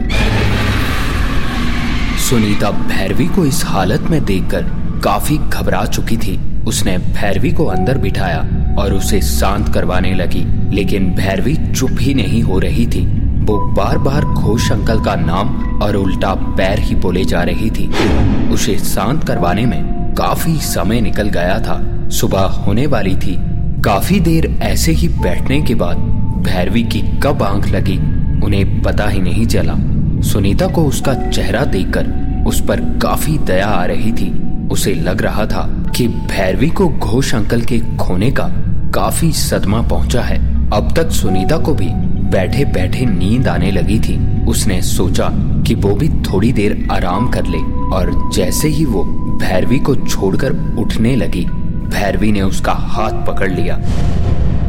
सुनीता 2.30 2.72
भैरवी 2.72 3.28
को 3.28 3.46
इस 3.46 3.66
हालत 3.66 4.02
में 4.02 4.26
देखकर 4.26 4.64
काफ़ी 5.04 5.38
घबरा 5.38 5.86
चुकी 5.86 6.18
थी। 6.18 6.40
उसने 6.68 6.98
भैरवी 6.98 7.52
को 7.52 7.66
अंदर 7.66 7.98
बिठाया 7.98 8.42
और 8.78 8.94
उसे 8.94 9.22
शांत 9.22 9.70
करवाने 9.70 10.14
लगी। 10.14 10.74
लेकिन 10.76 11.12
भैरवी 11.12 11.58
चुप 11.76 11.98
ही 12.00 12.14
नहीं 12.14 12.42
हो 12.42 12.60
रही 12.60 12.88
थी। 12.88 13.06
वो 13.44 13.58
बार 13.58 13.98
बार 13.98 14.26
घोष 14.26 14.72
अंकल 14.72 15.00
का 15.00 15.16
नाम 15.16 15.48
और 15.82 15.96
उल्टा 15.96 16.34
पैर 16.34 16.80
ही 16.80 16.96
बोले 16.96 17.26
जा 17.26 17.44
रही 17.44 17.70
थी। 17.70 17.92
उसे 18.50 18.78
शांत 18.78 19.24
करवाने 19.24 19.66
में 19.66 20.14
काफ़ी 20.18 20.56
समय 20.56 21.02
निकल 21.02 21.30
गया 21.30 21.60
था। 21.60 22.10
सुबह 22.10 22.40
होने 22.40 22.86
वाली 22.88 23.16
थी। 23.16 23.40
काफ़ी 23.82 24.20
देर 24.20 24.58
ऐसे 24.62 24.92
ही 24.92 25.08
बैठने 25.08 25.62
के 25.62 25.76
बाद 25.76 25.98
भैरवी 26.44 26.84
की 26.84 27.02
कब 27.02 27.44
आँख 27.44 27.68
लगी, 27.68 27.98
उन्हें 28.46 28.82
पता 28.82 29.08
ही 29.08 29.22
नहीं 29.22 29.46
चला। 29.46 29.76
सुनीता 30.22 30.68
को 30.68 30.84
उसका 30.84 31.14
चेहरा 31.14 31.66
देखकर 31.66 32.08
उस 32.48 32.62
पर 32.62 32.80
काफ़ी 32.80 33.38
दया 33.38 33.68
आ 33.68 33.86
रही 33.86 34.12
थी। 34.12 34.44
उसे 34.68 34.94
लग 34.94 35.22
रहा 35.22 35.46
था 35.46 35.92
कि 35.96 36.08
भैरवी 36.08 36.70
को 36.70 36.90
घोष 36.90 37.36
अंकल 37.36 37.62
के 37.62 37.80
खोने 37.80 38.32
का 38.32 38.63
काफ़ी 38.94 39.32
सदमा 39.32 39.82
पहुँचा 39.82 40.22
है। 40.22 40.38
अब 40.72 40.94
तक 40.96 41.12
सुनीता 41.12 41.58
को 41.58 41.74
भी 41.74 41.90
बैठे 42.30 42.66
बैठे 42.66 43.06
नींद 43.06 43.48
आने 43.48 43.72
लगी 43.72 44.00
थी। 44.00 44.18
उसने 44.46 44.82
सोचा 44.82 45.30
कि 45.68 45.76
वो 45.76 45.94
भी 45.96 46.10
थोड़ी 46.24 46.52
देर 46.54 46.88
आराम 46.92 47.28
कर 47.30 47.46
ले 47.46 47.58
और 47.96 48.12
जैसे 48.36 48.68
ही 48.68 48.86
वो 48.86 49.04
भैरवी 49.42 49.80
को 49.80 49.96
छोड़कर 49.96 50.54
उठने 50.80 51.16
लगी, 51.16 51.46
भैरवी 51.46 52.32
ने 52.32 52.42
उसका 52.42 52.74
हाथ 52.74 53.26
पकड़ 53.28 53.52
लिया। 53.52 53.80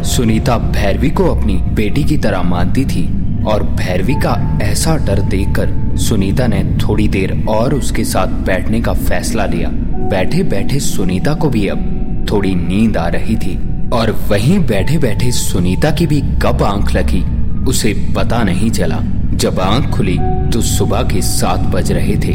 सुनीता 0.04 0.58
भैरवी 0.58 1.10
को 1.10 1.24
अपनी 1.34 1.56
बेटी 1.74 2.04
की 2.04 2.16
तरह 2.18 2.42
मानती 2.42 2.84
थी 2.84 3.06
और 3.44 3.62
भैरवी 3.62 4.14
का 4.14 4.58
ऐसा 4.62 4.96
डर 4.96 5.20
देखकर 5.20 5.96
सुनीता 5.98 6.46
ने 6.46 6.64
थोड़ी 6.78 7.08
देर 7.08 7.44
और 7.48 7.74
उसके 7.74 8.04
साथ 8.04 8.42
बैठने 8.46 8.80
का 8.80 8.92
फैसला 8.92 9.46
लिया। 9.46 9.68
बैठे 10.10 10.42
बैठे 10.44 10.80
सुनीता 10.80 11.34
को 11.34 11.48
भी 11.48 11.66
अब 11.68 12.26
थोड़ी 12.30 12.54
नींद 12.54 12.96
आ 12.96 13.08
रही 13.08 13.36
थी। 13.36 13.58
और 13.94 14.10
वहीं 14.28 14.58
बैठे 14.58 14.98
बैठे 14.98 15.30
सुनीता 15.32 15.90
की 15.90 16.06
भी 16.06 16.20
कब 16.42 16.62
आँख 16.62 16.92
लगी। 16.94 17.22
उसे 17.64 17.92
पता 18.16 18.42
नहीं 18.42 18.70
चला। 18.70 18.98
जब 19.34 19.60
आँख 19.60 19.90
खुली 19.90 20.18
तो 20.52 20.60
सुबह 20.60 21.02
के 21.02 21.22
सात 21.22 21.60
बज 21.60 21.92
रहे 21.92 22.16
थे। 22.16 22.34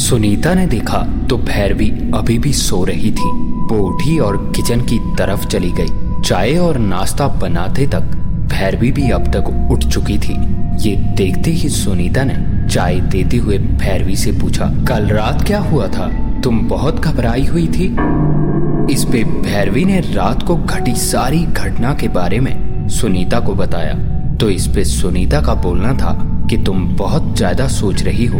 सुनीता 0.00 0.54
ने 0.54 0.66
देखा 0.66 0.98
तो 1.30 1.38
भैरवी 1.38 1.90
अभी 2.14 2.38
भी 2.38 2.52
सो 2.52 2.84
रही 2.84 3.10
थी। 3.12 3.30
वो 3.70 3.78
उठी 3.78 4.18
और 4.18 4.36
किचन 4.56 4.80
की 4.80 4.98
तरफ़ 5.18 5.46
चली 5.46 5.72
गई। 5.72 6.22
चाय 6.22 6.56
और 6.56 6.78
नाश्ता 6.78 7.26
बनाते 7.28 7.86
तक 7.86 8.00
भैरवी 8.52 8.92
भी 8.92 9.10
अब 9.10 9.26
तक 9.26 9.68
उठ 9.70 9.84
चुकी 9.84 10.18
थी। 10.18 10.34
ये 10.88 10.96
देखते 10.96 11.50
ही 11.50 11.68
सुनीता 11.68 12.24
ने 12.24 12.68
चाय 12.68 13.00
देते 13.00 13.36
हुए 13.36 13.58
भैरवी 13.58 14.16
से 14.16 14.32
पूछा, 14.32 14.66
कल 14.88 15.06
रात 15.06 15.42
क्या 15.46 15.60
हुआ 15.60 15.86
था? 15.86 16.08
तुम 16.44 16.58
बहुत 16.68 17.00
घबराई 17.00 17.44
हुई 17.44 17.66
थी? 17.66 17.88
इस 18.88 19.04
पे 19.04 19.22
भैरवी 19.24 19.84
ने 19.84 20.00
रात 20.00 20.42
को 20.42 20.56
घटी 20.56 20.94
सारी 20.94 21.38
घटना 21.38 21.92
के 21.94 22.08
बारे 22.08 22.40
में 22.40 22.88
सुनीता 22.88 23.40
को 23.40 23.54
बताया। 23.54 23.94
तो 24.36 24.48
इस 24.50 24.66
पे 24.66 24.84
सुनीता 24.84 25.40
का 25.40 25.54
बोलना 25.54 25.92
था 25.92 26.12
कि 26.50 26.56
तुम 26.56 26.86
बहुत 26.96 27.36
ज़्यादा 27.36 27.66
सोच 27.68 28.02
रही 28.02 28.26
हो। 28.26 28.38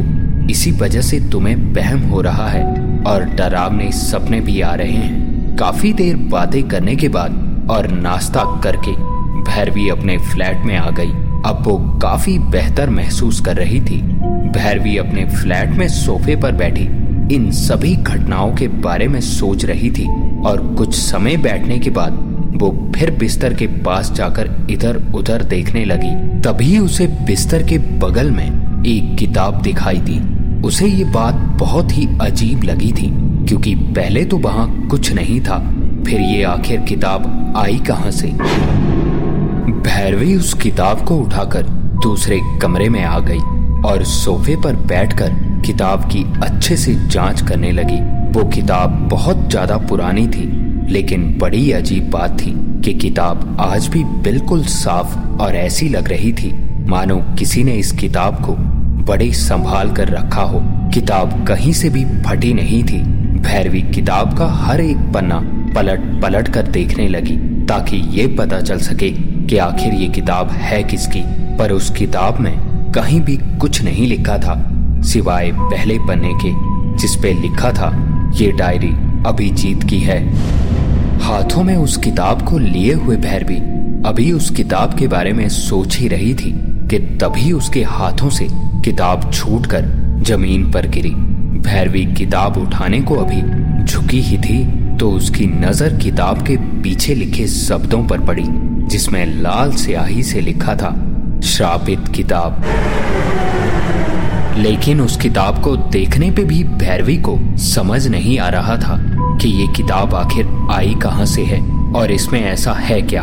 इसी 0.50 0.70
वजह 0.72 1.00
से 1.00 1.20
तुम्हें 1.30 1.72
बहम 1.74 2.00
हो 2.00 2.20
रहा 2.20 2.48
है 2.48 2.64
और 3.04 3.24
डरावने 3.24 3.90
सपने 3.92 4.40
भी 4.40 4.60
आ 4.60 4.74
रहे 4.74 4.92
हैं। 4.92 5.56
काफ़ी 5.56 5.92
देर 5.92 6.16
बातें 6.30 6.62
करने 6.68 6.96
के 6.96 7.08
बाद 7.08 7.66
और 7.70 7.88
नाश्ता 7.88 8.44
करके 8.64 8.92
भैरवी 9.42 9.88
अपने 9.88 10.18
फ्लैट 10.18 10.64
में 10.64 10.76
आ 10.76 10.90
गई। 10.90 11.12
अब 11.46 11.62
वो 11.66 11.76
काफ़ी 11.98 12.38
बेहतर 12.38 12.90
महसूस 12.90 13.40
कर 13.40 13.56
रही 13.56 13.80
थी। 13.80 14.00
भैरवी 14.52 14.96
अपने 14.96 15.24
फ्लैट 15.26 15.70
में 15.70 15.88
सोफे 15.88 16.36
पर 16.36 16.52
बैठी। 16.52 16.88
इन 17.30 17.50
सभी 17.50 17.94
घटनाओं 17.96 18.54
के 18.54 18.68
बारे 18.68 19.08
में 19.08 19.20
सोच 19.20 19.64
रही 19.64 19.90
थी 19.90 20.06
और 20.40 20.74
कुछ 20.78 20.94
समय 20.94 21.36
बैठने 21.36 21.78
के 21.78 21.90
बाद 21.90 22.18
वो 22.62 22.70
फिर 22.96 23.10
बिस्तर 23.10 23.54
के 23.54 23.66
पास 23.66 24.10
जाकर 24.12 24.50
इधर 24.70 24.96
उधर 25.14 25.42
देखने 25.42 25.84
लगी। 25.84 26.10
तभी 26.40 26.78
उसे 26.78 27.06
बिस्तर 27.26 27.62
के 27.62 27.78
बगल 27.78 28.30
में 28.30 28.46
एक 28.86 29.16
किताब 29.18 29.60
दिखाई 29.62 29.98
दी। 29.98 30.18
उसे 30.66 30.86
ये 30.86 31.04
बात 31.04 31.34
बहुत 31.60 31.92
ही 31.92 32.06
अजीब 32.20 32.64
लगी 32.64 32.92
थी, 32.92 33.10
क्योंकि 33.46 33.74
पहले 33.74 34.24
तो 34.24 34.38
वहाँ 34.38 34.88
कुछ 34.88 35.12
नहीं 35.12 35.40
था। 35.40 35.58
फिर 36.06 36.20
ये 36.20 36.42
आखिर 36.42 36.80
किताब 36.80 37.54
आई 37.56 37.78
कहाँ 37.78 38.10
से? 38.10 38.28
भैरवी 39.80 40.34
उस 40.36 40.54
किताब 40.54 41.04
को 41.04 41.16
उठाकर 41.16 41.62
दूसरे 42.02 42.40
कमरे 42.62 42.88
में 42.88 43.02
आ 43.04 43.18
गई 43.20 43.38
और 43.90 44.04
सोफे 44.04 44.56
पर 44.56 44.76
बैठकर 44.86 45.32
किताब 45.66 46.04
की 46.04 46.24
अच्छे 46.42 46.76
से 46.76 46.94
जाँच 47.08 47.40
करने 47.40 47.70
लगी। 47.72 48.00
वो 48.32 48.44
किताब 48.44 48.90
बहुत 49.10 49.48
ज़्यादा 49.50 49.76
पुरानी 49.78 50.26
थी, 50.28 50.46
लेकिन 50.88 51.38
बड़ी 51.38 51.70
अजीब 51.72 52.10
बात 52.10 52.38
थी 52.40 52.54
कि 52.84 52.94
किताब 52.94 53.56
आज 53.60 53.86
भी 53.88 54.04
बिल्कुल 54.24 54.64
साफ़ 54.64 55.16
और 55.42 55.56
ऐसी 55.56 55.88
लग 55.88 56.08
रही 56.08 56.32
थी। 56.32 56.52
मानो 56.88 57.16
किसी 57.38 57.64
ने 57.64 57.74
इस 57.74 57.92
किताब 57.92 58.44
को 58.44 58.54
बड़े 59.04 59.30
संभाल 59.32 59.92
कर 59.92 60.08
रखा 60.08 60.42
हो। 60.42 60.60
किताब 60.94 61.44
कहीं 61.48 61.72
से 61.72 61.90
भी 61.90 62.04
फटी 62.22 62.52
नहीं 62.54 62.82
थी। 62.84 63.02
भैरवी 63.40 63.82
किताब 63.84 64.36
का 64.38 64.46
हर 64.54 64.80
एक 64.80 64.96
पन्ना 65.14 65.40
पलट 65.74 66.00
पलट 66.22 66.48
कर 66.48 66.66
देखने 66.68 67.08
लगी, 67.08 67.36
ताकि 67.66 67.96
ये 67.96 68.26
पता 68.38 68.60
चल 68.60 68.78
सके 68.78 69.10
कि 69.46 69.56
आखिर 69.58 69.94
ये 69.94 70.08
किताब 70.08 70.50
है 70.50 70.82
किसकी। 70.84 71.22
पर 71.58 71.72
उस 71.72 71.90
किताब 71.90 72.40
में 72.40 72.52
कहीं 72.92 73.20
भी 73.20 73.36
कुछ 73.60 73.82
नहीं 73.82 74.06
लिखा 74.06 74.38
था। 74.38 74.54
सिवाय 75.02 75.50
पहले 75.54 75.98
पन्ने 75.98 76.32
के 76.42 76.52
जिसपे 76.98 77.32
लिखा 77.32 77.72
था, 77.72 77.90
ये 78.34 78.50
डायरी 78.52 78.90
अभिजीत 79.26 79.82
की 79.82 79.98
है। 79.98 80.18
हाथों 81.20 81.62
में 81.62 81.74
उस 81.76 81.96
किताब 81.96 82.42
को 82.48 82.58
लिए 82.58 82.92
हुए 82.94 83.16
भैरवी 83.18 83.56
अभी 84.08 84.30
उस 84.32 84.50
किताब 84.50 84.96
के 84.98 85.06
बारे 85.08 85.32
में 85.32 85.48
सोच 85.48 85.96
ही 85.96 86.08
रही 86.08 86.34
थी 86.34 86.52
कि 86.90 86.98
तभी 87.18 87.52
उसके 87.52 87.82
हाथों 87.84 88.30
से 88.30 88.48
किताब 88.84 89.30
छूटकर 89.32 89.88
ज़मीन 90.26 90.70
पर 90.72 90.86
गिरी। 90.88 91.10
भैरवी 91.60 92.04
किताब 92.14 92.56
उठाने 92.58 93.00
को 93.02 93.14
अभी 93.16 93.42
झुकी 93.84 94.20
ही 94.20 94.38
थी 94.38 94.64
तो 94.98 95.10
उसकी 95.10 95.46
नज़र 95.46 95.96
किताब 95.98 96.42
के 96.46 96.56
पीछे 96.82 97.14
लिखे 97.14 97.46
शब्दों 97.48 98.02
पर 98.06 98.20
पड़ी, 98.20 98.44
जिसमें 98.88 99.24
लाल 99.34 99.72
स्याही 99.74 100.22
से 100.22 100.40
लिखा 100.40 100.74
था, 100.76 100.94
श्रापित 101.44 102.08
किताब। 102.08 102.62
लेकिन 104.60 105.00
उस 105.00 105.16
किताब 105.16 105.62
को 105.62 105.74
देखने 105.92 106.30
पे 106.30 106.44
भी 106.44 106.62
भैरवी 106.64 107.16
को 107.18 107.36
समझ 107.64 108.06
नहीं 108.06 108.38
आ 108.38 108.48
रहा 108.48 108.76
था 108.76 108.96
कि 109.42 109.48
ये 109.50 109.66
किताब 109.76 110.14
आखिर 110.14 110.46
आई 110.70 110.94
कहाँ 111.02 111.26
से 111.26 111.42
है 111.44 111.60
और 111.92 112.10
इसमें 112.10 112.40
ऐसा 112.40 112.72
है 112.72 113.00
क्या। 113.02 113.22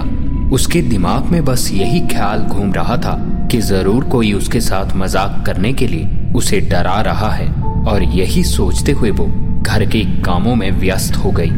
उसके 0.54 0.82
दिमाग 0.82 1.26
में 1.32 1.44
बस 1.46 1.70
यही 1.74 2.00
ख्याल 2.08 2.40
घूम 2.42 2.72
रहा 2.74 2.98
था 2.98 3.14
कि 3.52 3.60
ज़रूर 3.62 4.04
कोई 4.04 4.32
उसके 4.34 4.62
साथ 4.62 4.96
मज़ाक 4.96 5.44
करने 5.46 5.74
के 5.74 5.88
लिए 5.88 6.32
उसे 6.36 6.60
डरा 6.62 7.00
रहा 7.02 7.30
है 7.32 7.48
और 7.84 8.04
यही 8.04 8.44
सोचते 8.44 8.92
हुए 8.92 9.12
वो 9.12 9.26
घर 9.62 9.86
के 9.86 10.04
कामों 10.24 10.56
में 10.56 10.72
व्यस्त 10.72 11.16
हो 11.16 11.32
गई। 11.32 11.52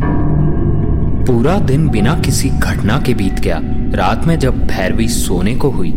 पूरा 1.26 1.58
दिन 1.62 1.88
बिना 1.90 2.16
किसी 2.20 2.50
घटना 2.50 3.00
के 3.00 3.14
बीत 3.14 3.40
गया। 3.40 3.60
रात 3.96 4.28
में 4.28 4.38
जब 4.40 4.66
भैरवी 4.68 5.08
सोने 5.08 5.56
को 5.56 5.70
हुई 5.70 5.92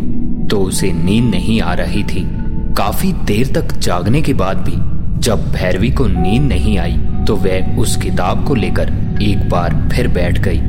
तो 0.50 0.60
उसे 0.60 0.92
नींद 0.94 1.30
नहीं 1.30 1.60
आ 1.60 1.74
रही 1.74 2.02
थी। 2.04 2.24
काफ़ी 2.76 3.12
देर 3.26 3.52
तक 3.54 3.72
जागने 3.76 4.20
के 4.22 4.32
बाद 4.34 4.58
भी 4.58 4.76
जब 5.20 5.50
भैरवी 5.52 5.90
को 5.90 6.06
नींद 6.06 6.42
नहीं 6.42 6.78
आई 6.78 6.96
तो 7.26 7.36
वह 7.36 7.76
उस 7.78 7.96
किताब 7.96 8.44
को 8.46 8.54
लेकर 8.54 8.90
एक 9.22 9.48
बार 9.48 9.74
फिर 9.92 10.08
बैठ 10.08 10.38
गई। 10.38 10.60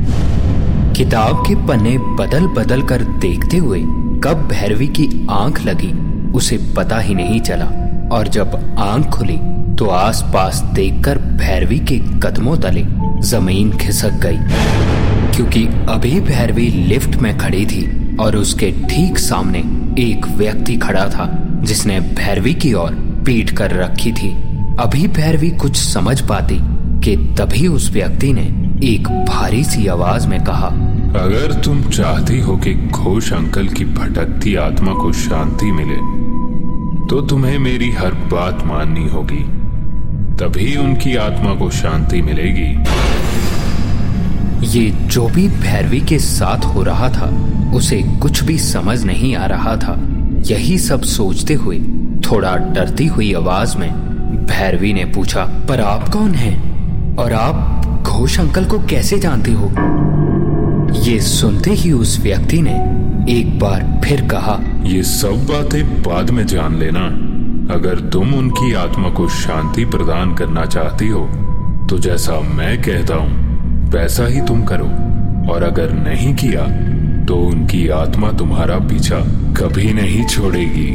किताब 0.96 1.42
के 1.46 1.54
पन्ने 1.66 1.96
बदल 2.18 2.46
बदल 2.56 2.82
कर 2.82 3.02
देखते 3.20 3.56
हुए 3.56 3.80
कब 4.24 4.46
भैरवी 4.50 4.86
की 4.88 5.26
आँख 5.30 5.60
लगी, 5.60 5.92
उसे 6.32 6.58
पता 6.76 6.98
ही 6.98 7.14
नहीं 7.14 7.40
चला। 7.40 7.66
और 8.12 8.28
जब 8.28 8.76
आँख 8.78 9.08
खुली 9.08 9.38
तो 9.76 9.86
आसपास 9.86 10.62
देखकर 10.74 11.18
भैरवी 11.38 11.78
के 11.80 11.98
कदमों 12.22 12.56
तले 12.56 12.84
ज़मीन 13.22 13.76
खिसक 13.78 14.20
गई। 14.24 14.38
क्योंकि 15.36 15.66
अभी 15.88 16.20
भैरवी 16.20 16.66
लिफ्ट 16.88 17.16
में 17.16 17.36
खड़ी 17.38 17.64
थी 17.66 18.16
और 18.20 18.36
उसके 18.36 18.70
ठीक 18.90 19.18
सामने 19.18 19.62
एक 19.98 20.26
व्यक्ति 20.28 20.76
खड़ा 20.76 21.04
था, 21.08 21.26
जिसने 21.62 21.98
भैरवी 22.00 22.54
की 22.54 22.72
ओर 22.72 22.94
पीट 23.26 23.50
कर 23.50 23.70
रखी 23.74 24.12
थी। 24.12 24.30
अभी 24.80 25.06
भैरवी 25.08 25.50
कुछ 25.50 25.76
समझ 25.76 26.20
पाती 26.20 26.58
कि 27.00 27.16
तभी 27.38 27.66
उस 27.68 27.90
व्यक्ति 27.92 28.32
ने 28.32 28.42
एक 28.84 29.08
भारी 29.28 29.62
सी 29.64 29.86
आवाज़ 29.86 30.28
में 30.28 30.38
कहा, 30.44 30.68
अगर 31.20 31.52
तुम 31.64 31.82
चाहती 31.82 32.40
हो 32.40 32.56
कि 32.56 32.74
घोष 32.74 33.32
अंकल 33.32 33.68
की 33.68 33.84
भटकती 33.84 34.54
आत्मा 34.54 34.92
को 34.92 35.12
शांति 35.12 35.70
मिले 35.72 35.96
तो 37.06 37.20
तुम्हें 37.20 37.58
मेरी 37.58 37.90
हर 37.92 38.14
बात 38.32 38.64
माननी 38.66 39.08
होगी। 39.08 39.42
तभी 40.36 40.74
उनकी 40.76 41.14
आत्मा 41.16 41.54
को 41.54 41.70
शांति 41.70 42.22
मिलेगी। 42.22 42.70
ये 44.64 44.90
जो 45.06 45.26
भी 45.28 45.48
भैरवी 45.48 46.00
के 46.00 46.18
साथ 46.18 46.64
हो 46.64 46.82
रहा 46.82 47.08
था, 47.08 47.26
उसे 47.74 48.02
कुछ 48.22 48.42
भी 48.44 48.58
समझ 48.58 49.02
नहीं 49.04 49.34
आ 49.36 49.46
रहा 49.46 49.76
था। 49.76 49.96
यही 50.46 50.78
सब 50.78 51.02
सोचते 51.02 51.54
हुए, 51.54 51.78
थोड़ा 52.20 52.56
डरती 52.56 53.06
हुई 53.06 53.32
आवाज़ 53.32 53.76
में, 53.78 53.90
भैरवी 54.46 54.92
ने 54.92 55.04
पूछा, 55.04 55.44
पर 55.68 55.80
आप 55.80 56.08
कौन 56.08 56.34
हैं? 56.34 57.16
और 57.16 57.32
आप 57.32 58.02
घोष 58.02 58.38
अंकल 58.40 58.64
को 58.64 58.78
कैसे 58.78 59.18
जानते 59.18 59.52
हो? 59.52 59.70
ये 61.02 61.20
सुनते 61.20 61.70
ही 61.70 61.92
उस 61.92 62.18
व्यक्ति 62.20 62.62
ने 62.62 62.74
एक 63.32 63.58
बार 63.58 64.00
फिर 64.04 64.26
कहा, 64.28 64.58
ये 64.84 65.02
सब 65.02 65.46
बातें 65.50 66.02
बाद 66.02 66.30
में 66.30 66.46
जान 66.46 66.76
लेना। 66.76 67.06
अगर 67.74 68.00
तुम 68.10 68.34
उनकी 68.34 68.72
आत्मा 68.74 69.08
को 69.10 69.28
शांति 69.28 69.84
प्रदान 69.84 70.34
करना 70.34 70.64
चाहती 70.66 71.08
हो 71.08 71.20
तो 71.90 71.98
जैसा 71.98 72.40
मैं 72.54 72.76
कहता 72.82 73.14
हूँ 73.14 73.43
वैसा 73.94 74.26
ही 74.26 74.40
तुम 74.40 74.62
करो। 74.64 74.86
और 75.52 75.62
अगर 75.62 75.92
नहीं 75.92 76.34
किया 76.34 76.62
तो 77.26 77.36
उनकी 77.36 77.88
आत्मा 77.88 78.30
तुम्हारा 78.32 78.78
पीछा 78.78 79.18
कभी 79.56 79.92
नहीं 79.92 80.24
छोड़ेगी। 80.24 80.90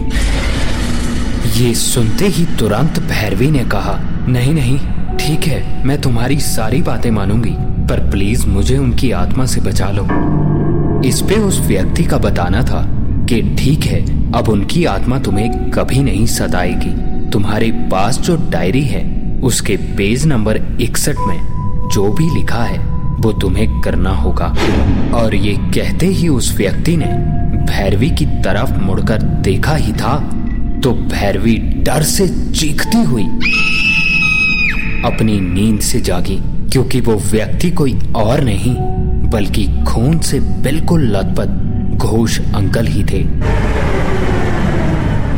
ये 1.60 1.74
सुनते 1.74 2.28
ही 2.28 2.46
तुरंत 2.60 3.00
भैरवी 3.00 3.50
ने 3.52 3.64
कहा, 3.66 3.98
नहीं 4.28 4.54
नहीं, 4.54 4.78
ठीक 5.18 5.44
है, 5.44 5.86
मैं 5.86 6.00
तुम्हारी 6.02 6.40
सारी 6.40 6.82
बातें 6.82 7.10
मानूँगी, 7.12 7.54
पर 7.88 8.00
प्लीज़ 8.12 8.48
मुझे 8.48 8.78
उनकी 8.78 9.12
आत्मा 9.12 9.46
से 9.46 9.62
बचा 9.62 9.90
लो। 9.92 10.04
इस 11.06 11.22
पे 11.22 11.36
उस 11.36 11.60
व्यक्ति 11.60 12.04
का 12.04 12.18
बताना 12.18 12.64
था 12.64 12.84
कि, 13.26 13.42
ठीक 13.60 13.86
है, 13.86 14.02
अब 14.32 14.50
उनकी 14.50 14.86
आत्मा 14.86 15.20
तुम्हें 15.20 15.70
कभी 15.72 16.04
नहीं 16.04 16.26
सताएगी। 16.26 17.30
तुम्हारे 17.30 17.72
पास 17.92 18.20
जो 18.20 18.36
डायरी 18.50 18.84
है, 18.84 19.04
उसके 19.44 19.78
पेज 19.98 20.26
नंबर 20.26 20.62
इकसठ 20.82 21.28
में, 21.28 21.40
जो 21.94 22.12
भी 22.12 22.30
लिखा 22.30 22.64
है 22.64 22.89
वो 23.20 23.32
तुम्हें 23.34 23.80
करना 23.82 24.10
होगा। 24.16 24.48
और 25.16 25.36
ये 25.36 25.54
कहते 25.76 26.06
ही 26.08 26.28
उस 26.30 26.56
व्यक्ति 26.58 26.96
ने 26.98 27.06
भैरवी 27.66 28.10
की 28.10 28.26
तरफ़ 28.44 28.74
मुड़कर 28.80 29.22
देखा 29.44 29.76
ही 29.76 29.94
था 29.94 30.18
तो 30.84 30.92
भैरवी 30.94 31.56
डर 31.84 32.04
से 32.06 32.28
चीखती 32.52 33.02
हुई 33.04 33.24
अपनी 35.06 35.40
नींद 35.42 35.80
से 35.82 36.00
जागी, 36.02 36.40
क्योंकि 36.72 37.02
वो 37.02 37.16
व्यक्ति 37.22 37.70
कोई 37.72 37.98
और 38.16 38.42
नहीं, 38.44 38.76
बल्कि 39.30 39.66
खून 39.88 40.20
से 40.20 40.40
बिल्कुल 40.64 41.08
लथपथ, 41.08 41.98
घोष 41.98 42.40
अंकल 42.56 42.88
ही 42.88 43.04
थे। 43.04 43.24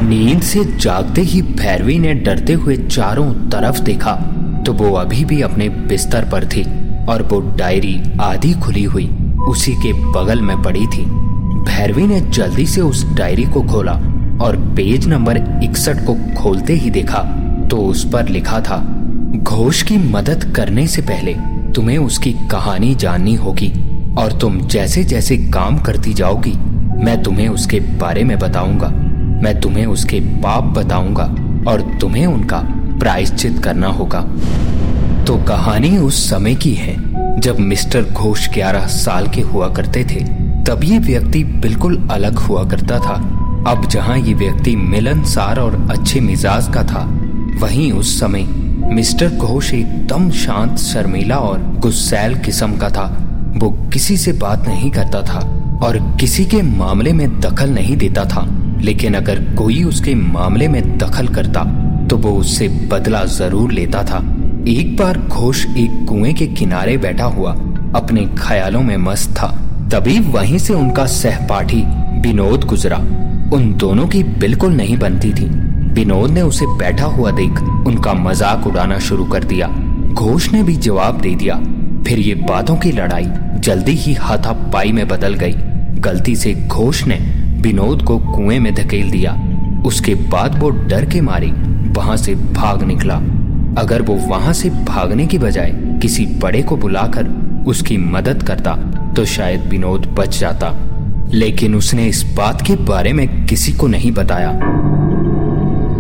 नींद 0.03 0.41
से 0.41 0.63
जागते 0.77 1.21
ही 1.23 1.41
भैरवी 1.41 1.97
ने 1.99 2.13
डरते 2.15 2.53
हुए 2.53 2.77
चारों 2.77 3.31
तरफ़ 3.49 3.81
देखा 3.81 4.13
तो 4.65 4.73
वो 4.73 4.93
अभी 4.95 5.25
भी 5.25 5.41
अपने 5.41 5.69
बिस्तर 5.69 6.29
पर 6.29 6.45
थी। 6.45 6.63
और 7.09 7.27
वो 7.31 7.39
डायरी 7.57 7.99
आधी 8.21 8.53
खुली 8.53 8.83
हुई 8.83 9.09
उसी 9.47 9.73
के 9.83 9.93
बगल 10.11 10.41
में 10.41 10.61
पड़ी 10.63 10.85
थी। 10.87 11.05
भैरवी 11.63 12.07
ने 12.07 12.19
जल्दी 12.21 12.65
से 12.65 12.81
उस 12.81 13.05
डायरी 13.13 13.45
को 13.45 13.61
खोला 13.63 13.93
और 14.41 14.57
पेज 14.75 15.07
नंबर 15.07 15.37
इकसठ 15.63 16.05
को 16.05 16.15
खोलते 16.35 16.73
ही 16.73 16.89
देखा 16.89 17.21
तो 17.69 17.77
उस 17.79 18.03
पर 18.13 18.27
लिखा 18.27 18.59
था, 18.61 18.77
घोष 19.35 19.81
की 19.83 19.97
मदद 20.11 20.43
करने 20.55 20.87
से 20.87 21.01
पहले 21.01 21.33
तुम्हें 21.73 21.97
उसकी 21.97 22.33
कहानी 22.51 22.93
जाननी 22.95 23.35
होगी 23.35 23.71
और 24.17 24.37
तुम 24.41 24.59
जैसे 24.61 25.03
जैसे 25.03 25.37
काम 25.49 25.77
करती 25.79 26.13
जाओगी, 26.13 26.53
मैं 27.03 27.21
तुम्हें 27.23 27.47
उसके 27.49 27.79
बारे 27.99 28.23
में 28.23 28.37
बताऊँगा। 28.39 28.87
मैं 29.43 29.59
तुम्हें 29.61 29.85
उसके 29.85 30.19
पाप 30.41 30.63
बताऊँगा 30.73 31.23
और 31.67 31.81
तुम्हें 32.01 32.25
उनका 32.25 32.57
प्रायश्चित 32.99 33.59
करना 33.63 33.87
होगा। 33.89 34.19
तो 35.27 35.35
कहानी 35.37 35.97
उस 35.97 36.29
समय 36.29 36.55
की 36.55 36.73
है, 36.73 36.95
जब 37.39 37.59
मिस्टर 37.59 38.03
घोष 38.03 38.47
11 38.49 38.85
साल 38.87 39.27
के 39.27 39.41
हुआ 39.41 39.67
करते 39.69 40.03
थे। 40.03 40.19
तब 40.63 40.81
ये 40.83 40.97
व्यक्ति 40.99 41.43
बिल्कुल 41.43 41.97
अलग 42.11 42.37
हुआ 42.37 42.63
करता 42.63 42.99
था। 42.99 43.13
अब 43.67 43.85
जहाँ 43.85 44.17
ये 44.17 44.33
व्यक्ति 44.33 44.75
मिलनसार 44.75 45.59
और 45.59 45.75
अच्छे 45.91 46.19
मिजाज 46.19 46.67
का 46.67 46.83
था, 46.83 47.03
वहीं 47.61 47.91
उस 47.91 48.19
समय 48.19 48.45
मिस्टर 48.93 49.29
घोष 49.29 49.73
एकदम 49.73 50.29
शांत, 50.31 50.77
शर्मीला 50.77 51.37
और 51.37 51.59
गुस्सैल 51.79 52.35
किस्म 52.35 52.77
का 52.77 52.89
था। 52.89 53.05
वो 53.57 53.69
किसी 53.93 54.17
से 54.17 54.31
बात 54.33 54.67
नहीं 54.67 54.91
करता 54.91 55.21
था 55.23 55.39
और 55.83 55.99
किसी 56.19 56.45
के 56.45 56.61
मामले 56.61 57.13
में 57.13 57.39
दखल 57.39 57.69
नहीं 57.69 57.97
देता 57.97 58.25
था। 58.25 58.47
लेकिन 58.81 59.13
अगर 59.13 59.43
कोई 59.55 59.83
उसके 59.83 60.15
मामले 60.15 60.67
में 60.67 60.97
दखल 60.97 61.27
करता 61.27 61.63
तो 62.09 62.17
वो 62.17 62.31
उससे 62.31 62.67
बदला 62.91 63.23
ज़रूर 63.25 63.71
लेता 63.71 64.03
था। 64.03 64.19
एक 64.67 64.95
बार 64.97 65.17
घोष 65.17 65.65
एक 65.65 66.05
कुएँ 66.09 66.33
के 66.33 66.47
किनारे 66.47 66.97
बैठा 66.97 67.25
हुआ, 67.25 67.51
अपने 67.95 68.25
ख्यालों 68.39 68.81
में 68.81 68.97
मस्त 68.97 69.31
था। 69.31 69.47
तभी 69.91 70.19
वहीं 70.19 70.57
से 70.57 70.73
उनका 70.73 71.05
सहपाठी 71.05 71.81
विनोद 72.21 72.63
गुजरा। 72.63 72.97
उन 73.53 73.73
दोनों 73.77 74.07
की 74.07 74.23
बिल्कुल 74.23 74.73
नहीं 74.73 74.97
बनती 74.97 75.33
थी। 75.33 75.45
विनोद 75.93 76.31
ने 76.31 76.41
उसे 76.41 76.65
बैठा 76.65 77.05
हुआ 77.05 77.31
देख 77.31 77.61
उनका 77.87 78.13
मज़ाक 78.13 78.67
उड़ाना 78.67 78.99
शुरू 78.99 79.25
कर 79.25 79.43
दिया। 79.43 79.67
घोष 80.13 80.51
ने 80.53 80.63
भी 80.63 80.75
जवाब 80.75 81.21
दे 81.21 81.35
दिया। 81.35 81.55
फिर 82.07 82.19
ये 82.19 82.35
बातों 82.35 82.77
की 82.77 82.91
लड़ाई 82.91 83.27
जल्दी 83.59 83.91
ही 83.91 84.13
हाथापाई 84.13 84.91
में 84.91 85.07
बदल 85.07 85.33
गई। 85.33 85.53
गलती 85.99 86.35
से 86.35 86.53
घोष 86.67 87.05
ने 87.07 87.15
विनोद 87.61 88.01
को 88.01 88.19
कुएँ 88.19 88.59
में 88.59 88.73
धकेल 88.75 89.11
दिया। 89.11 89.33
उसके 89.85 90.15
बाद 90.15 90.59
वो 90.59 90.69
डर 90.69 91.05
के 91.05 91.21
मारे 91.21 91.51
वहाँ 91.91 92.17
से 92.17 92.35
भाग 92.35 92.83
निकला। 92.83 93.21
अगर 93.77 94.01
वो 94.01 94.15
वहाँ 94.15 94.53
से 94.53 94.69
भागने 94.69 95.27
की 95.27 95.37
बजाय 95.37 95.71
किसी 96.01 96.25
बड़े 96.25 96.61
को 96.61 96.77
बुलाकर 96.77 97.27
उसकी 97.67 97.97
मदद 97.97 98.43
करता 98.43 98.75
तो 99.15 99.25
शायद 99.25 99.61
विनोद 99.61 100.05
बच 100.05 100.39
जाता। 100.39 100.75
लेकिन 101.33 101.75
उसने 101.75 102.07
इस 102.07 102.23
बात 102.37 102.61
के 102.61 102.75
बारे 102.75 103.13
में 103.13 103.45
किसी 103.45 103.73
को 103.73 103.87
नहीं 103.87 104.11
बताया। 104.11 104.51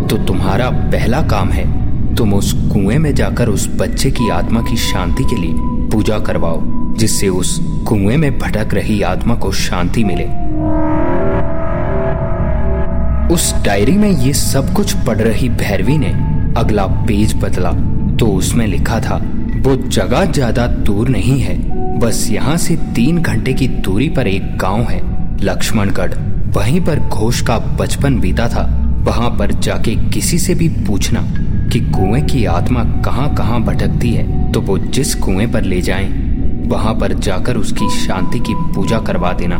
तो 0.07 0.17
तुम्हारा 0.17 0.69
पहला 0.69 1.21
काम 1.21 1.49
है, 1.49 1.65
तुम 2.15 2.33
उस 2.33 2.53
कुएँ 2.53 2.97
में 2.97 3.15
जाकर 3.15 3.49
उस 3.49 3.69
बच्चे 3.75 4.11
की 4.11 4.29
आत्मा 4.29 4.61
की 4.61 4.77
शांति 4.77 5.23
के 5.23 5.35
लिए 5.35 5.53
पूजा 5.89 6.19
करवाओ, 6.19 6.61
जिससे 6.95 7.29
उस 7.29 7.59
कुएँ 7.87 8.17
में 8.17 8.39
भटक 8.39 8.73
रही 8.73 9.01
आत्मा 9.01 9.35
को 9.35 9.51
शांति 9.51 10.03
मिले। 10.03 10.25
उस 13.33 13.63
डायरी 13.63 13.91
में 13.91 14.09
ये 14.09 14.33
सब 14.33 14.73
कुछ 14.73 14.93
पढ़ 14.93 15.17
रही 15.17 15.49
भैरवी 15.49 15.97
ने 15.97 16.30
अगला 16.57 16.85
पेज 17.07 17.33
बदला। 17.35 17.71
तो 18.17 18.27
उसमें 18.27 18.65
लिखा 18.67 18.99
था, 18.99 19.15
वो 19.57 19.75
जगह 19.75 20.25
ज़्यादा 20.25 20.65
दूर 20.67 21.09
नहीं 21.09 21.39
है। 21.39 21.55
बस 21.99 22.27
यहाँ 22.31 22.57
से 22.57 22.75
तीन 22.95 23.21
घंटे 23.21 23.53
की 23.53 23.67
दूरी 23.67 24.09
पर 24.09 24.27
एक 24.27 24.57
गाँव 24.57 24.81
है, 24.81 25.01
लक्ष्मणगढ़। 25.41 26.13
वहीं 26.55 26.81
पर 26.81 26.99
घोष 26.99 27.41
का 27.41 27.57
बचपन 27.79 28.19
बीता 28.19 28.47
था। 28.49 28.63
वहाँ 29.01 29.29
पर 29.29 29.51
जाके 29.53 29.95
किसी 30.09 30.37
से 30.39 30.55
भी 30.55 30.67
पूछना 30.87 31.21
कि 31.71 31.79
कुएँ 31.81 32.21
की 32.23 32.43
आत्मा 32.47 32.83
कहाँ 33.01 33.33
कहाँ 33.35 33.61
भटकती 33.63 34.11
है 34.11 34.51
तो 34.51 34.61
वो 34.61 34.77
जिस 34.77 35.13
कुएँ 35.15 35.47
पर 35.47 35.63
ले 35.63 35.81
जाएँ, 35.81 36.09
वहाँ 36.67 36.93
पर 36.93 37.13
जाकर 37.13 37.57
उसकी 37.57 37.89
शांति 37.97 38.39
की 38.39 38.53
पूजा 38.75 38.99
करवा 38.99 39.33
देना। 39.33 39.57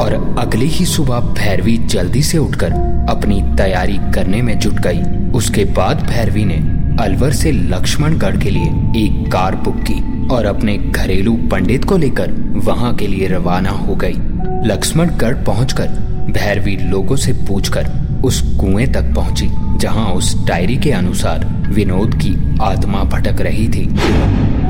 और 0.00 0.12
अगली 0.38 0.66
ही 0.68 0.84
सुबह 0.86 1.20
भैरवी 1.34 1.76
जल्दी 1.86 2.22
से 2.22 2.38
उठकर 2.38 2.72
अपनी 3.10 3.42
तैयारी 3.56 3.98
करने 4.14 4.42
में 4.42 4.58
जुट 4.58 4.80
गई। 4.80 5.02
उसके 5.34 5.64
बाद 5.64 6.02
भैरवी 6.06 6.44
ने 6.44 6.56
अलवर 7.02 7.32
से 7.32 7.52
लक्ष्मणगढ़ 7.52 8.36
के 8.36 8.50
लिए 8.50 8.68
एक 8.96 9.30
कार 9.32 9.56
बुक 9.56 9.76
की 9.90 10.28
और 10.28 10.44
अपने 10.44 10.76
घरेलू 10.78 11.32
पंडित 11.50 11.84
को 11.84 11.96
लेकर 11.96 12.32
वहाँ 12.64 12.94
के 12.94 13.06
लिए 13.06 13.28
रवाना 13.28 13.70
हो 13.70 13.94
गई। 13.94 14.14
लक्ष्मणगढ़ 14.68 15.34
पहुंचकर 15.44 15.88
भैरवी 16.30 16.76
लोगों 16.76 17.16
से 17.16 17.32
पूछकर 17.48 17.88
उस 18.24 18.40
कुएँ 18.56 18.86
तक 18.86 19.14
पहुँची, 19.14 19.48
जहाँ 19.78 20.06
उस 20.06 20.34
डायरी 20.46 20.76
के 20.76 20.90
अनुसार 20.90 21.44
विनोद 21.68 22.14
की 22.14 22.34
आत्मा 22.62 23.04
भटक 23.04 23.40
रही 23.40 23.68
थी। 23.68 23.86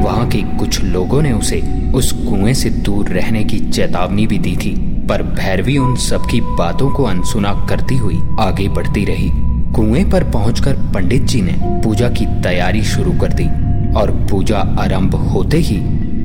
वहाँ 0.03 0.29
के 0.29 0.43
कुछ 0.59 0.83
लोगों 0.85 1.23
ने 1.23 1.33
उसे 1.33 1.61
उस 1.95 2.13
कुएँ 2.13 2.55
से 2.55 2.71
दूर 2.71 3.09
रहने 3.09 3.45
की 3.45 3.59
चेतावनी 3.59 4.27
भी 4.27 4.39
दी 4.39 4.57
थी, 4.57 4.75
पर 5.09 5.23
भैरवी 5.23 5.79
उन 5.79 5.97
सबकी 5.97 6.41
बातों 6.41 6.91
को 6.91 7.05
अनसुना 7.05 7.53
करती 7.69 7.97
हुई 7.97 8.21
आगे 8.41 8.69
बढ़ती 8.69 9.05
रही। 9.05 9.31
कुएँ 9.75 10.05
पर 10.05 10.25
पहुंचकर 10.31 10.75
पंडित 10.95 11.23
जी 11.23 11.43
ने 11.43 11.53
पूजा 11.85 12.09
की 12.09 12.27
तैयारी 12.27 12.83
शुरू 12.83 13.13
कर 13.13 13.33
दी 13.33 13.47
और 13.95 14.11
पूजा 14.31 14.59
आरंभ 14.59 15.15
होते 15.15 15.59
ही 15.59 15.77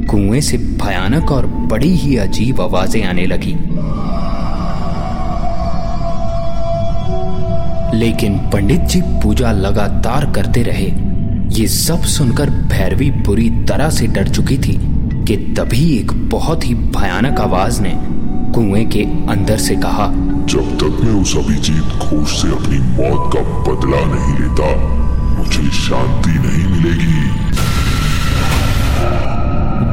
कुएँ 0.06 0.42
से 0.42 0.58
भयानक 0.58 1.32
और 1.32 1.46
बड़ी 1.46 1.90
ही 1.90 2.16
अजीब 2.18 2.62
आवाज़ें 2.62 3.04
आने 3.04 3.26
लगी। 3.26 3.56
लेकिन 7.98 8.38
पंडित 8.54 8.82
जी 8.82 9.02
पूजा 9.24 9.52
लगातार 9.52 10.32
करते 10.32 10.64
रहे। 10.64 10.92
ये 11.60 11.68
सब 11.68 12.02
सुनकर 12.02 12.50
भैरवी 12.50 13.12
बुरी 13.12 13.50
तरह 13.50 13.90
से 13.90 14.08
डर 14.08 14.28
चुकी 14.28 14.58
थी 14.58 14.78
कि 15.26 15.38
तभी 15.58 15.98
एक 15.98 16.12
बहुत 16.30 16.68
ही 16.68 16.74
भयानक 16.74 17.40
आवाज़ 17.40 17.82
ने 17.82 17.94
कुएँ 18.54 18.86
के 18.86 19.04
अंदर 19.32 19.58
से 19.58 19.76
कहा 19.76 20.08
जब 20.46 20.78
तक 20.78 20.98
मैं 21.04 21.22
उस 21.22 21.38
अभिजीत 21.38 21.84
घोष 22.00 22.42
से 22.42 22.48
अपनी 22.48 22.78
मौत 22.78 23.34
का 23.34 23.42
बदला 23.42 24.00
नहीं 24.06 24.34
लेता, 24.40 24.68
मुझे 25.38 25.72
शांति 25.72 26.30
नहीं 26.30 26.68
मिलेगी। 26.68 27.24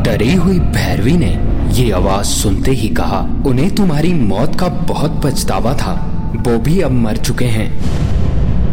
डरी 0.02 0.34
हुई 0.34 0.58
भैरवी 0.58 1.12
ने 1.12 1.30
ये 1.74 1.90
आवाज़ 1.90 2.26
सुनते 2.26 2.70
ही 2.70 2.88
कहा, 2.88 3.20
उन्हें 3.46 3.74
तुम्हारी 3.74 4.12
मौत 4.14 4.60
का 4.60 4.68
बहुत 4.68 5.20
पछतावा 5.24 5.74
था। 5.74 5.92
वो 6.36 6.58
भी 6.58 6.80
अब 6.80 6.90
मर 6.90 7.16
चुके 7.16 7.44
हैं। 7.44 7.70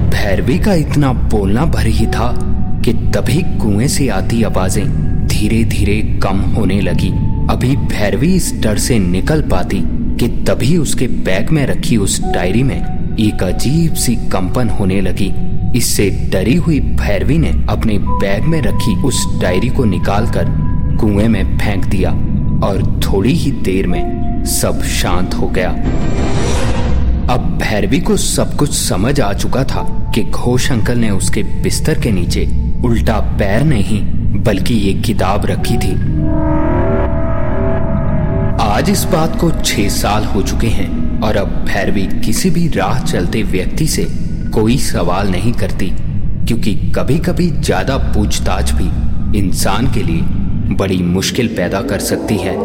भैरवी 0.10 0.60
का 0.60 0.74
इतना 0.74 1.13
बोलना 1.13 1.65
भर 1.65 1.88
ही 1.88 2.08
था 2.08 2.32
कि 2.86 2.94
तभी 2.94 3.42
कुएँ 3.58 3.88
से 3.88 4.08
आती 4.08 4.44
आवाज़ें 4.44 4.88
धीरे 5.28 5.63
धीरे 5.63 6.20
कम 6.24 6.39
होने 6.39 6.82
लगी। 6.82 7.10
अभी 7.50 7.76
भैरवी 7.76 8.36
इस 8.36 8.62
डर 8.63 8.78
से 8.78 9.00
निकल 9.00 9.42
पाती। 9.42 9.98
कि 10.19 10.27
तभी 10.27 10.77
उसके 10.77 11.08
बैग 11.08 11.49
में 11.49 11.65
रखी 11.65 11.97
उस 11.97 12.21
डायरी 12.23 12.63
में 12.63 12.79
एक 13.19 13.43
अजीब 13.43 13.93
सी 13.93 14.15
कंपन 14.15 14.69
होने 14.69 15.01
लगी। 15.01 15.34
इससे 15.75 16.10
डरी 16.34 16.55
हुई 16.55 16.79
भैरवी 16.79 17.38
ने 17.38 17.49
अपने 17.69 17.97
बैग 17.97 18.43
में 18.43 18.62
रखी 18.62 18.95
उस 19.01 19.41
डायरी 19.41 19.69
को 19.69 19.86
निकालकर 19.86 20.45
कुएँ 20.99 21.27
में 21.27 21.58
फेंक 21.58 21.86
दिया 21.86 22.12
और 22.63 22.99
थोड़ी 22.99 23.34
ही 23.34 23.51
देर 23.51 23.88
में 23.88 24.43
सब 24.45 24.84
शांत 24.84 25.34
हो 25.34 25.47
गया। 25.47 25.69
अब 27.34 27.58
भैरवी 27.62 27.99
को 27.99 28.17
सब 28.17 28.55
कुछ 28.55 28.73
समझ 28.73 29.19
आ 29.21 29.34
चुका 29.34 29.63
था 29.63 30.12
कि 30.15 30.23
घोष 30.23 30.71
अंकल 30.71 30.97
ने 30.97 31.10
उसके 31.10 31.43
बिस्तर 31.43 31.99
के 31.99 32.12
नीचे 32.12 32.45
उल्टा 32.86 33.19
पैर 33.39 33.63
नहीं, 33.63 34.01
बल्कि 34.43 34.73
ये 34.73 34.93
किताब 34.93 35.45
रखी 35.45 35.77
थी। 35.77 35.95
आज 38.80 38.89
इस 38.89 39.04
बात 39.04 39.36
को 39.39 39.50
छह 39.62 39.88
साल 39.89 40.26
हो 40.26 40.42
चुके 40.42 40.68
हैं 40.68 41.22
और 41.22 41.38
अब 41.38 41.48
भैरवी 41.65 42.06
किसी 42.26 42.50
भी 42.50 42.68
राह 42.68 43.00
चलते 43.04 43.42
व्यक्ति 43.46 43.88
से 43.88 44.06
कोई 44.54 44.78
सवाल 44.78 45.30
नहीं 45.30 45.52
करती, 45.54 45.89
क्योंकि 46.48 46.74
कभी 46.96 47.18
कभी 47.20 47.50
ज़्यादा 47.50 47.98
पूछताछ 48.13 48.72
भी 48.72 48.88
इंसान 49.39 49.92
के 49.94 50.04
लिए 50.04 50.22
बड़ी 50.76 51.02
मुश्किल 51.10 51.48
पैदा 51.58 51.82
कर 51.82 52.00
सकती 52.02 52.38
है। 52.38 52.56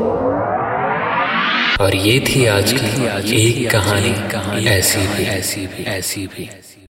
और 1.81 1.97
ये 1.97 2.19
थी 2.29 2.45
आज 2.49 2.73
की 2.73 3.37
एक 3.41 3.71
कहानी, 3.73 4.65
ऐसी 4.67 5.07
भी 5.09 5.25
ऐसी 5.31 5.67
भी 5.67 5.85
ऐसी 5.91 6.27
भी। 6.27 6.49